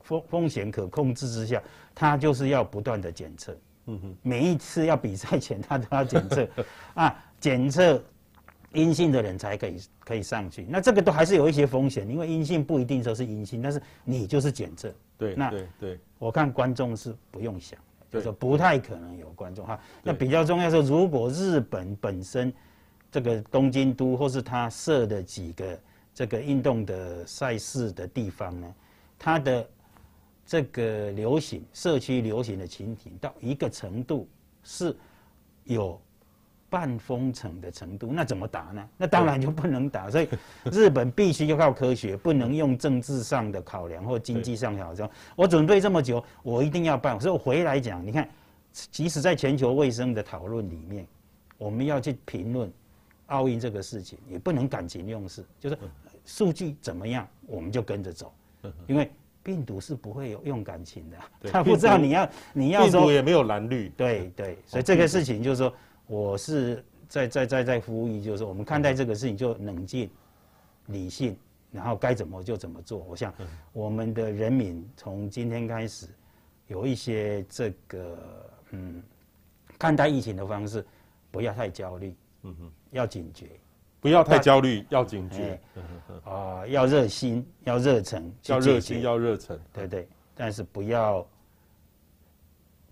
[0.01, 1.62] 风风险可控制之下，
[1.95, 3.57] 它就是要不断的检测。
[4.23, 6.49] 每一次要比赛前，他都要检测
[6.95, 8.01] 啊，检测
[8.73, 10.64] 阴性的人才可以可以上去。
[10.68, 14.95] 那这个都还是有一些风险，因为阴性不一定说是阴性，但是你就是检测。
[15.18, 17.79] 对，那对对，我看观众是不用想。
[18.13, 22.53] 就是说不太可能有观众哈，那比较重要是，如果日本本身
[23.11, 25.81] 这个东京都或是他设的几个
[26.15, 28.75] 这个运动的赛事的地方呢，
[29.19, 29.69] 它的
[30.45, 34.29] 这个流行社区流行的情形到一个程度
[34.63, 34.95] 是
[35.65, 36.01] 有。
[36.73, 38.89] 半封城的程度，那怎么打呢？
[38.97, 40.09] 那当然就不能打。
[40.09, 40.29] 所以
[40.73, 45.11] 日本必须要靠科学，不能用政治上的考量或经济上的考量。
[45.37, 47.20] 我准备这么久，我一定要办。
[47.20, 48.27] 所以我回来讲，你看
[48.73, 51.07] 即使在全球卫生的讨论里面，
[51.59, 52.73] 我们要去评论
[53.27, 55.79] 奥运这个事情，也不能感情用事，就是
[56.25, 58.33] 数据怎么样，我们就跟着走，
[58.87, 59.11] 因为
[59.43, 65.75] 病毒是不会有用感情的，他不知道你要你要说病毒也没有蓝绿，对对，所以这个事情就是说，
[66.13, 70.11] 我是在在在在呼吁，就是我们看待这个事情就冷静、
[70.89, 71.35] 理性，
[71.71, 72.99] 然后该怎么就怎么做。
[73.09, 73.33] 我想
[73.73, 76.07] 我们的人民从今天开始
[76.67, 78.19] 有一些这个。
[78.75, 79.03] 嗯，
[79.79, 80.83] 看待疫情的方式，
[81.31, 83.49] 不要太焦虑，嗯哼，要警觉，
[84.01, 85.61] 不要太焦虑，要警觉，
[86.25, 91.27] 啊，要热心，要热诚，要热心，要热诚，对对，但是不要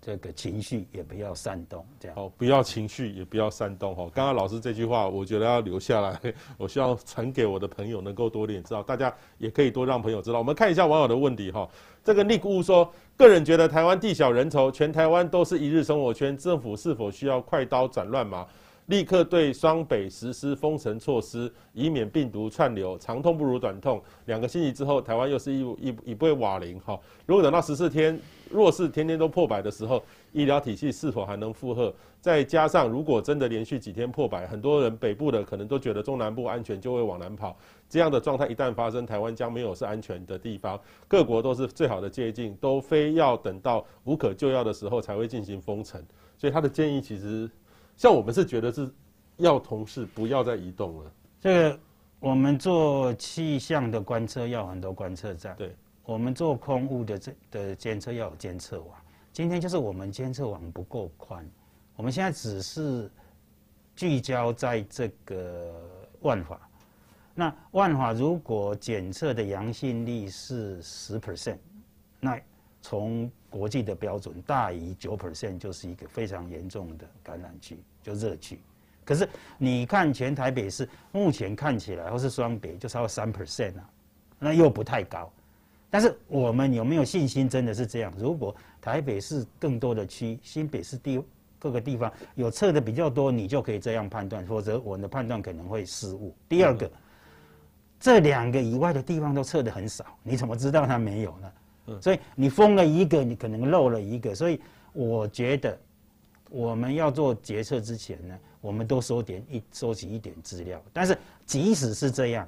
[0.01, 6.19] 这个情绪，也不要煽动，这样，哦，不要情绪，也不要煽动，哈，刚刚老师这句话，我觉得要留下来，
[6.57, 10.39] 我希望传给我的朋友，能够多点知道，大家也可以多让朋友知道。
[10.39, 11.69] 我们看一下网友的问题，哈，
[12.03, 12.91] 这个 Nick 说。
[13.17, 18.47] 个人觉得台湾地小人稠，全台湾都是一日生活圈，政府是否需要快刀斩乱麻，
[18.91, 22.97] 立刻对双北实施封城措施，以免病毒串流？
[22.97, 26.77] 长痛不如短痛，两个星期之后，台湾又是一一一波瓦林。
[26.81, 28.19] 哈，如果等到十四天，
[28.49, 31.93] 若是天天都破百的时候，医疗体系是否还能负荷？
[32.19, 37.55] 再加上如果真的连续几天破百，很多人北部的可能都觉得中南部安全，就会往南跑。
[37.87, 40.77] 这样的状态一旦发生，台湾将没有是安全的地方。
[41.07, 46.03] 各国都是最好的借镜，都非要等到无可救药的时候才会进行封城。
[46.37, 47.49] 所以他的建议其实，
[47.95, 48.91] 像我们是觉得是
[49.37, 51.11] 要同事不要再移动了。
[51.39, 51.79] 这个
[52.19, 58.95] 我们做气象的观测要很多观测站，对，我们做空污的这的监测要有监测网。
[59.33, 61.49] 今天就是我们监测网不够宽，
[61.95, 63.09] 我们现在只是
[63.95, 65.73] 聚焦在这个
[66.19, 66.59] 万华。
[67.33, 71.57] 那万华如果检测的阳性率是十 percent，
[72.19, 72.39] 那
[72.81, 78.59] 从国际的标准大于九 percent 就是一个非常严重的感染区，就热区。
[79.05, 83.89] 可是你看全台北市目前看起来，或是双北就超过三 percent 啊，
[84.39, 85.31] 那又不太高。
[85.89, 88.11] 但是我们有没有信心真的是这样？
[88.17, 91.21] 如果台北市更多的区，新北市地
[91.59, 96.33] 各个地方有测的比较多，你就可以这样判断，否则我们的判断可能会失误。
[96.49, 96.89] 第二个。
[98.03, 101.51] 这两个以外的地方都测得很少，你怎么知道它没有呢？
[101.99, 104.33] 所以你封了一个，你可能漏了一个。
[104.33, 104.59] 所以
[104.93, 105.77] 我觉得
[106.49, 110.81] 我们要做决策之前呢，我们都收点一收集一点资料。
[110.93, 112.47] 但是即使是这样，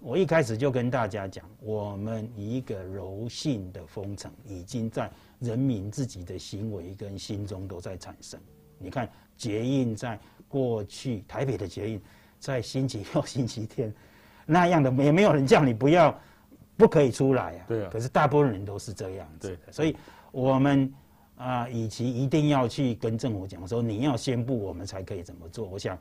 [0.00, 5.10] 我一开始就跟大家讲，我们一个柔性的封城已经在
[5.40, 8.38] 人民自己的行为跟心中都在产生。
[8.78, 10.18] 你看捷运在
[10.48, 12.02] 过去台北的捷运
[12.38, 13.92] 在星期六、星期天。
[14.46, 16.14] 那样的也没有人叫你不要，
[16.76, 17.64] 不可以出来啊。
[17.68, 17.90] 对啊。
[17.92, 19.72] 可是大部分人都是这样子的。
[19.72, 19.96] 所以，
[20.32, 20.92] 我们
[21.36, 25.66] 啊，与其一定要去跟政府讲说你要宣布，我们才可以怎么做。
[25.66, 25.98] 我想，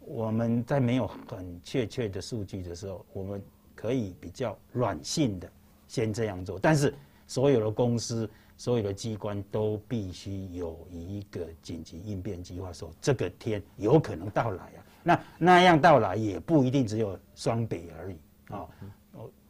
[0.00, 3.42] 我们在没有很确切的数据的时候，我们
[3.74, 5.50] 可以比较软性的
[5.86, 6.58] 先这样做。
[6.58, 6.94] 但是，
[7.26, 14.84] 所有的公司、所有的机关都必须有一个紧急应变计划，说这个天有可能到来啊。
[15.02, 18.16] 那那样到来也不一定只有双北而已
[18.48, 18.68] 啊，哦，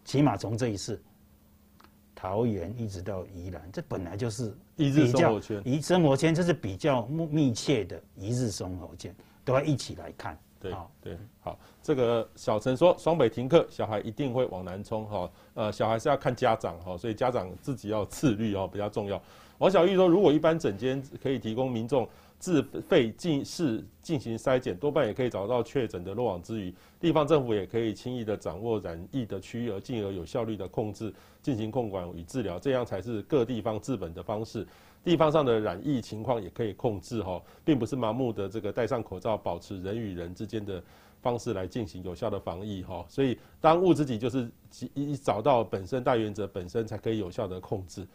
[0.07, 1.03] 起码从这一次
[2.15, 10.39] 桃园一直到宜兰，这本来就是一日生活圈，一生活圈，这是比较密切的一日生活圈，都要一起来看。
[10.61, 19.21] 对对，好，这个小陈说双北停课，小孩一定会往南冲哈，呃，小孩是要看家长哈，所以家长自己要自律哦，比较重要。
[19.59, 22.09] 王小玉说，如果一般整间可以提供民众。
[22.47, 26.73] 自费进市进行筛检，多半也可以找到确诊的漏网之鱼。
[27.01, 34.65] 地方政府也可以轻易的掌握染疫的区域，而进而有效率的控制、进行控管与治疗，这样才是各地方治本的方式。
[35.03, 40.81] 地方上的染疫情况也可以控制哈，并不是盲目的这个戴上口罩，保持人与人之间的
[41.21, 43.05] 方式来进行有效的防疫哈。
[43.09, 44.49] 所以当务之急就是
[44.95, 48.07] 一找到本身大原则本身，才可以有效的控制。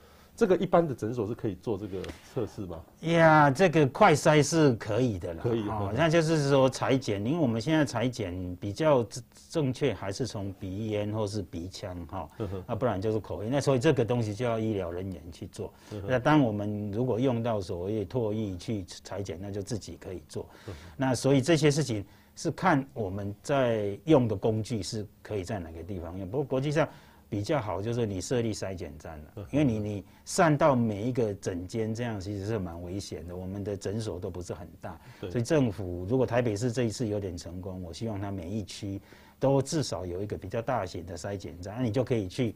[0.42, 2.02] 这个一般的诊所是可以做这个
[2.34, 2.82] 测试吗？
[3.02, 5.44] 呀，这个快筛是可以的了。
[5.44, 9.06] 可以哦，那就是说裁剪，因为我们现在裁剪比较
[9.52, 12.28] 正确，还是从鼻咽或是鼻腔哈，
[12.66, 13.52] 那不然就是口咽。
[13.52, 15.72] 那所以这个东西就要医疗人员去做。
[16.08, 20.50] 那当我们如果用到所谓唾液去裁剪，那就自己可以做。
[20.98, 22.04] 那所以这些事情
[22.36, 26.28] 是看我们在用的工具是可以在哪个地方用。
[26.28, 26.90] 不过国际上。
[27.32, 33.34] 比较好就是你设立筛检站了，因为你你散到每一个诊间这样其实是蛮危险的。
[33.34, 39.02] 我们的诊所都不是很大，所以政府如果台北市这一次有点成功，我希望它每一区
[39.40, 42.54] 都至少有一个比较大型的筛检站，那你就可以去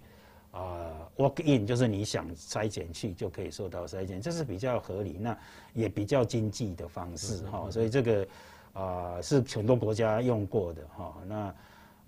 [0.52, 5.38] 啊，walk in 就是你想筛检去就可以受到筛检，这是比较合理，那
[5.74, 7.72] 也比较经济的方式哈。
[7.72, 8.28] 所以这个
[8.74, 11.16] 啊是很多国家用过的哈。
[11.26, 11.56] 那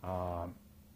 [0.01, 0.49] 啊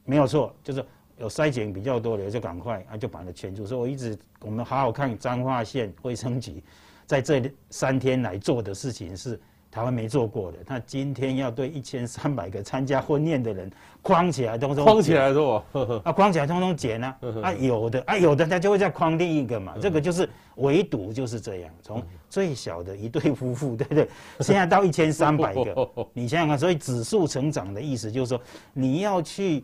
[0.03, 0.85] 没有错，就是
[1.21, 3.65] 有筛检比较多的就赶快啊就把它圈住。
[3.65, 6.61] 所以我一直我们好好看彰化县卫生局
[7.05, 9.39] 在这三天来做的事情是。
[9.73, 15.63] 台湾没做过的，他今天要对一千三百个参加婚宴的人框起来，通通 框起来做，
[16.03, 24.09] 啊，框起来通通检啊， 啊，有的啊，有的他就会再框另一个嘛，这个就是围堵就是这样，从最小的一对夫妇，对不对？
[24.41, 28.41] 现在到一千三百个，你想想看，所以指数成长的意思就是说，
[28.73, 29.63] 你要去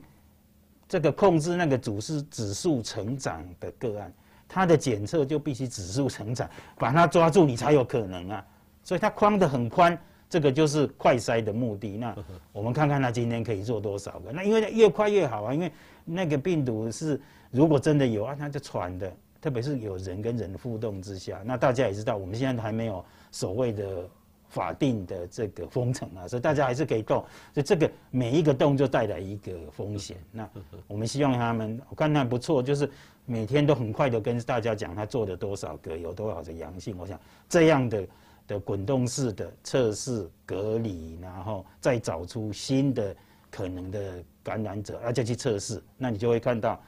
[0.88, 4.14] 这个控制那个主是指数成长的个案，
[4.48, 8.46] 它的检测就必须指数成长，把它抓住，你才有可能啊。
[8.84, 9.98] 所以它框得很宽，
[10.30, 11.98] 这个就是快筛的目的。
[11.98, 12.16] 那
[12.54, 14.32] 我们看看它今天可以做多少个？
[14.32, 15.70] 那因为越快越好啊，因为
[16.06, 17.20] 那个病毒是
[17.52, 19.12] 如果真的有啊，它就传的，
[19.42, 21.42] 特别是有人跟人互动之下。
[21.44, 24.10] 那大家也知道，我们现在还没有所谓的
[24.50, 27.20] 法定的这个封城啊，所以大家还是可以动。
[27.54, 30.18] 所以这个每一个动就带来一个风险。
[30.32, 30.50] 那
[30.88, 32.89] 我们希望他们，我看还不错，就是
[33.26, 36.98] 每天都很快的跟大家讲他做了多少个，有多少的阳性。
[36.98, 37.20] 我想
[37.50, 38.08] 这样的。
[38.48, 43.14] 的滚动式的测试隔离，然后再找出新的
[43.52, 46.82] 可能的感染者，而且去测试，那你就会看到，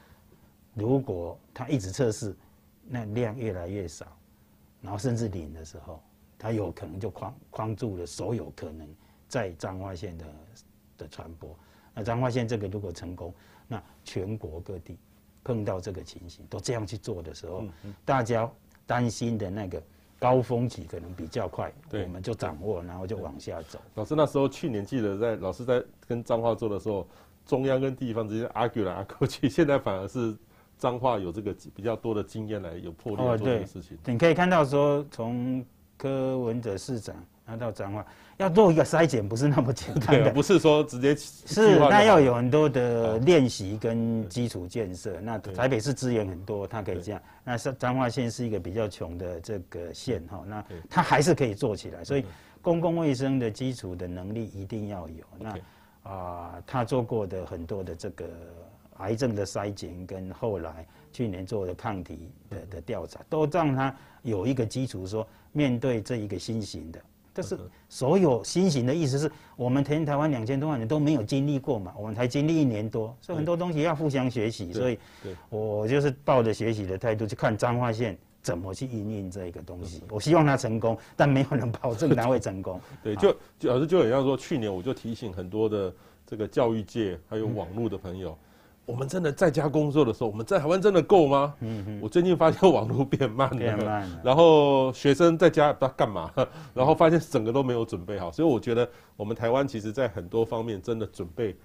[0.72, 2.34] 如果他一直测试，
[2.88, 4.06] 那量越来越少，
[4.80, 6.02] 然后甚至零的时候，
[6.40, 8.88] 他有可能就框框住了所有可能
[9.28, 10.24] 在彰化县的
[10.98, 11.54] 的传播。
[11.94, 13.32] 那彰化县这个如果成功，
[13.68, 14.98] 那全国各地
[15.44, 17.62] 碰到这个情形都这样去做的时候，
[18.04, 18.50] 大家
[18.86, 19.80] 担心的那个。
[20.20, 23.78] 高峰期可能比较快，我们就掌握，然后就往下走。
[23.94, 27.08] 老师那时候去年记得在老师在跟彰化做的时候，
[27.46, 30.36] 中央跟地方之间 argue 来 argue 去，现在反而是
[30.76, 33.96] 彰化有这个比较多的经验来有魄力做这个事情。
[34.04, 35.64] 你可以看到说，从
[36.00, 37.14] 柯文哲市长。
[37.50, 45.20] 拿到彰化要做一个筛检，不是那么简单的，不是说直接是那要有很多的练习跟基础建设。
[45.20, 47.20] 那台北市资源很多，它可以这样。
[47.42, 52.04] 那是彰化县是一个比较穷的这个县哈，那它还是可以做起来。
[52.04, 52.24] 所以
[52.62, 55.24] 公共卫生的基础的能力一定要有。
[55.36, 55.58] 那
[56.08, 58.24] 啊，他做过的很多的这个
[59.00, 67.00] 癌症的筛检，跟后来去年做的抗体的的调查，都让他有一个基础，说面对这一个新型的。
[67.32, 67.56] 但是
[67.88, 74.98] 所有新型的意思是我们全台湾两千多万人都没有经历过嘛，我们才经历一年多，所以很多东西要互相学习，所以
[75.48, 82.80] 我就是抱着学习的态度去看彰化县怎么去应用这一个东西，我希望它成功，但没有人保证它会成功。
[83.00, 85.94] 对，就就老师就很像说，去年我就提醒很多的
[86.26, 88.36] 这个教育界还有网络的朋友。
[88.90, 91.54] 我们真的在家工作的时候，我们在台湾真的够吗？
[91.60, 92.00] 嗯嗯。
[92.02, 94.20] 我最近发现网络变慢了，变慢了。
[94.24, 96.30] 然后学生在家不知道干嘛，
[96.74, 101.56] 然后发现整个都没有准备好，所以我觉得我们台湾其实在很多方面真的准备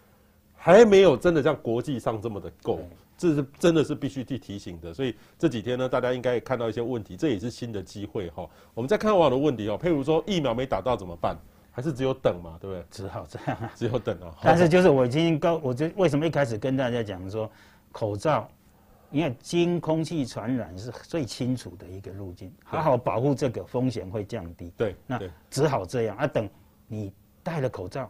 [0.56, 2.80] 还没有真的像国际上这么的够，
[3.18, 4.94] 这是真的是必须去提醒的。
[4.94, 8.48] 所以这几天呢，大家应该也看到一些问题，这也是新的机会哈。
[8.74, 11.36] 我们再看网友的问题哦，譬如说疫苗没打到怎么办？
[11.76, 12.86] 还是只有等嘛，对不对？
[12.90, 14.34] 只好这样，只有等啊。
[14.42, 17.52] 但是就是我已经告，我就为什么一开始跟大家讲说，
[17.92, 18.50] 口罩，
[19.12, 24.72] 因为经空气传染是最清楚的一个路径，好好保护这个风险会降低。
[24.78, 25.20] 对，那
[25.50, 26.26] 只好这样啊。
[26.26, 26.50] 等
[26.88, 27.12] 你
[27.44, 28.10] 戴了口罩，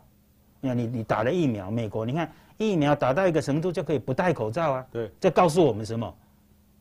[0.61, 4.85] 你看你你打了疫苗，美国你看疫苗打到一个程度就可以不戴口罩啊。
[4.91, 6.15] 对，这告诉我们什么？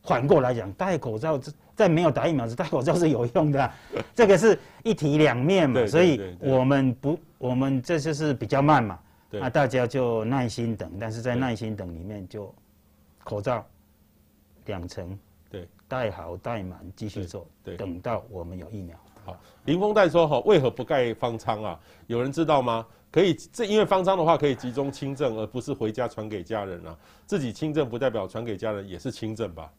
[0.03, 1.35] 反过来讲，戴口罩
[1.75, 3.71] 在没有打疫苗时，戴口罩是有用的，
[4.15, 5.85] 这个是一体两面嘛。
[5.85, 8.99] 所以我们不，我们这就是比较慢嘛。
[9.31, 12.53] 那大家就耐心等，但是在耐心等里面，就
[13.23, 13.65] 口罩
[14.65, 15.19] 两层，
[15.49, 18.95] 对，戴好戴满，继续做，对，等到我们有疫苗。
[19.25, 21.79] 好，林峰代说：“哈，为何不盖方舱啊？
[22.07, 22.85] 有人知道吗？
[23.11, 26.95] 可以，这因为方舱的话可以集中轻症，而不是回家传给家人啊。
[27.25, 29.69] 自己轻症不代表传给家人也是轻症吧？”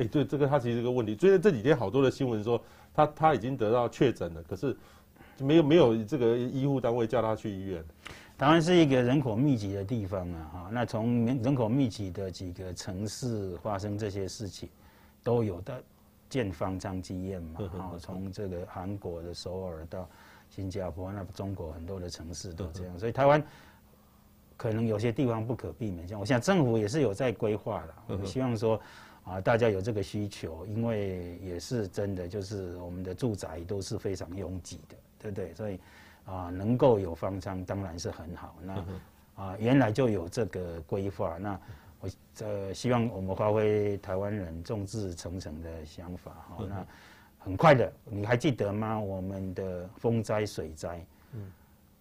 [0.00, 1.14] 哎，对，这个他其实是个问题。
[1.14, 2.60] 最近这几天好多的新闻说
[2.94, 4.74] 他他已经得到确诊了，可是
[5.38, 7.84] 没有没有这个医护单位叫他去医院。
[8.38, 14.70] 台湾是一个人口密集的地方啊，哈，那从人口密集的几个城市发生这些事情，
[15.22, 15.82] 都有的
[16.30, 20.08] 建方舱经验嘛，哈，从这个韩国的首尔到
[20.48, 23.42] 新加坡，那中国很多的城市都这样，所以台湾
[24.56, 26.08] 可能有些地方不可避免。
[26.08, 28.80] 像我想政府也是有在规划的，我们希望说。
[29.24, 35.54] 啊，大家有这个需求，因为也是真的，就是我们的住宅都是非常拥挤的，对不对？
[35.54, 35.78] 所以
[36.24, 38.56] 啊，能够有方舱当然是很好。
[38.62, 38.84] 那
[39.42, 41.60] 啊，原来就有这个规划，那
[42.00, 42.10] 我
[42.40, 46.56] 呃希望我们发挥台湾人众志成城的想法哈。
[46.60, 46.86] 嗯、那
[47.38, 48.98] 很快的，你还记得吗？
[48.98, 51.52] 我们的风灾、水灾，嗯，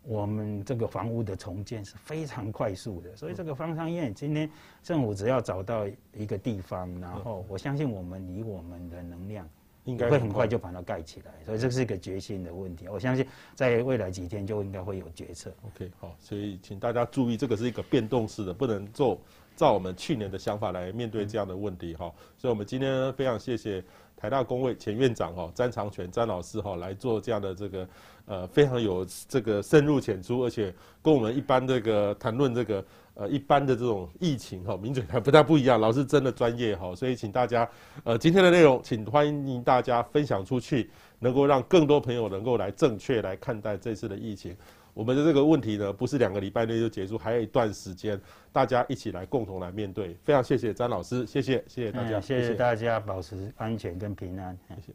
[0.09, 3.15] 我们这个房屋的重建是非常快速的。
[3.15, 4.49] 所以这个方舱医院今天
[4.81, 9.47] 政府只要找到一个地方，然后我相信我们以我们的能量。
[9.85, 12.87] 应该会很快就把它盖起来，所以这是一个决心的问题。
[12.87, 15.51] 我相信在未来几天就应该会有决策。
[15.65, 19.19] OK，好，所以请大家注意，这个是一个变动式的，不能做
[19.55, 22.13] 照我们去年的想法来面对这样的问题哈。
[22.37, 23.83] 所以我们今天非常谢谢
[24.19, 27.87] 台大公卫前院长哈詹长全詹老师哈来做这样的这个
[28.25, 32.83] 呃非常有这个深入浅出，而且跟我们一般这个谈论这个。
[33.15, 37.69] 呃，一般的这种疫情哈，名嘴还不太不一样，老师真的专业哈，所以请大家，
[38.05, 40.89] 呃，今天的内容，请欢迎大家分享出去，
[41.19, 44.55] 能够让更多朋友能够来正确来看待这次的疫情。
[44.99, 48.19] 我们的这个问题呢，不是两个礼拜内就结束，还有一段时间，
[48.51, 50.13] 大家一起来共同来面对。
[50.25, 54.93] 非常谢谢詹老师，谢谢谢谢大家，谢谢大家保持安全跟平安，谢谢。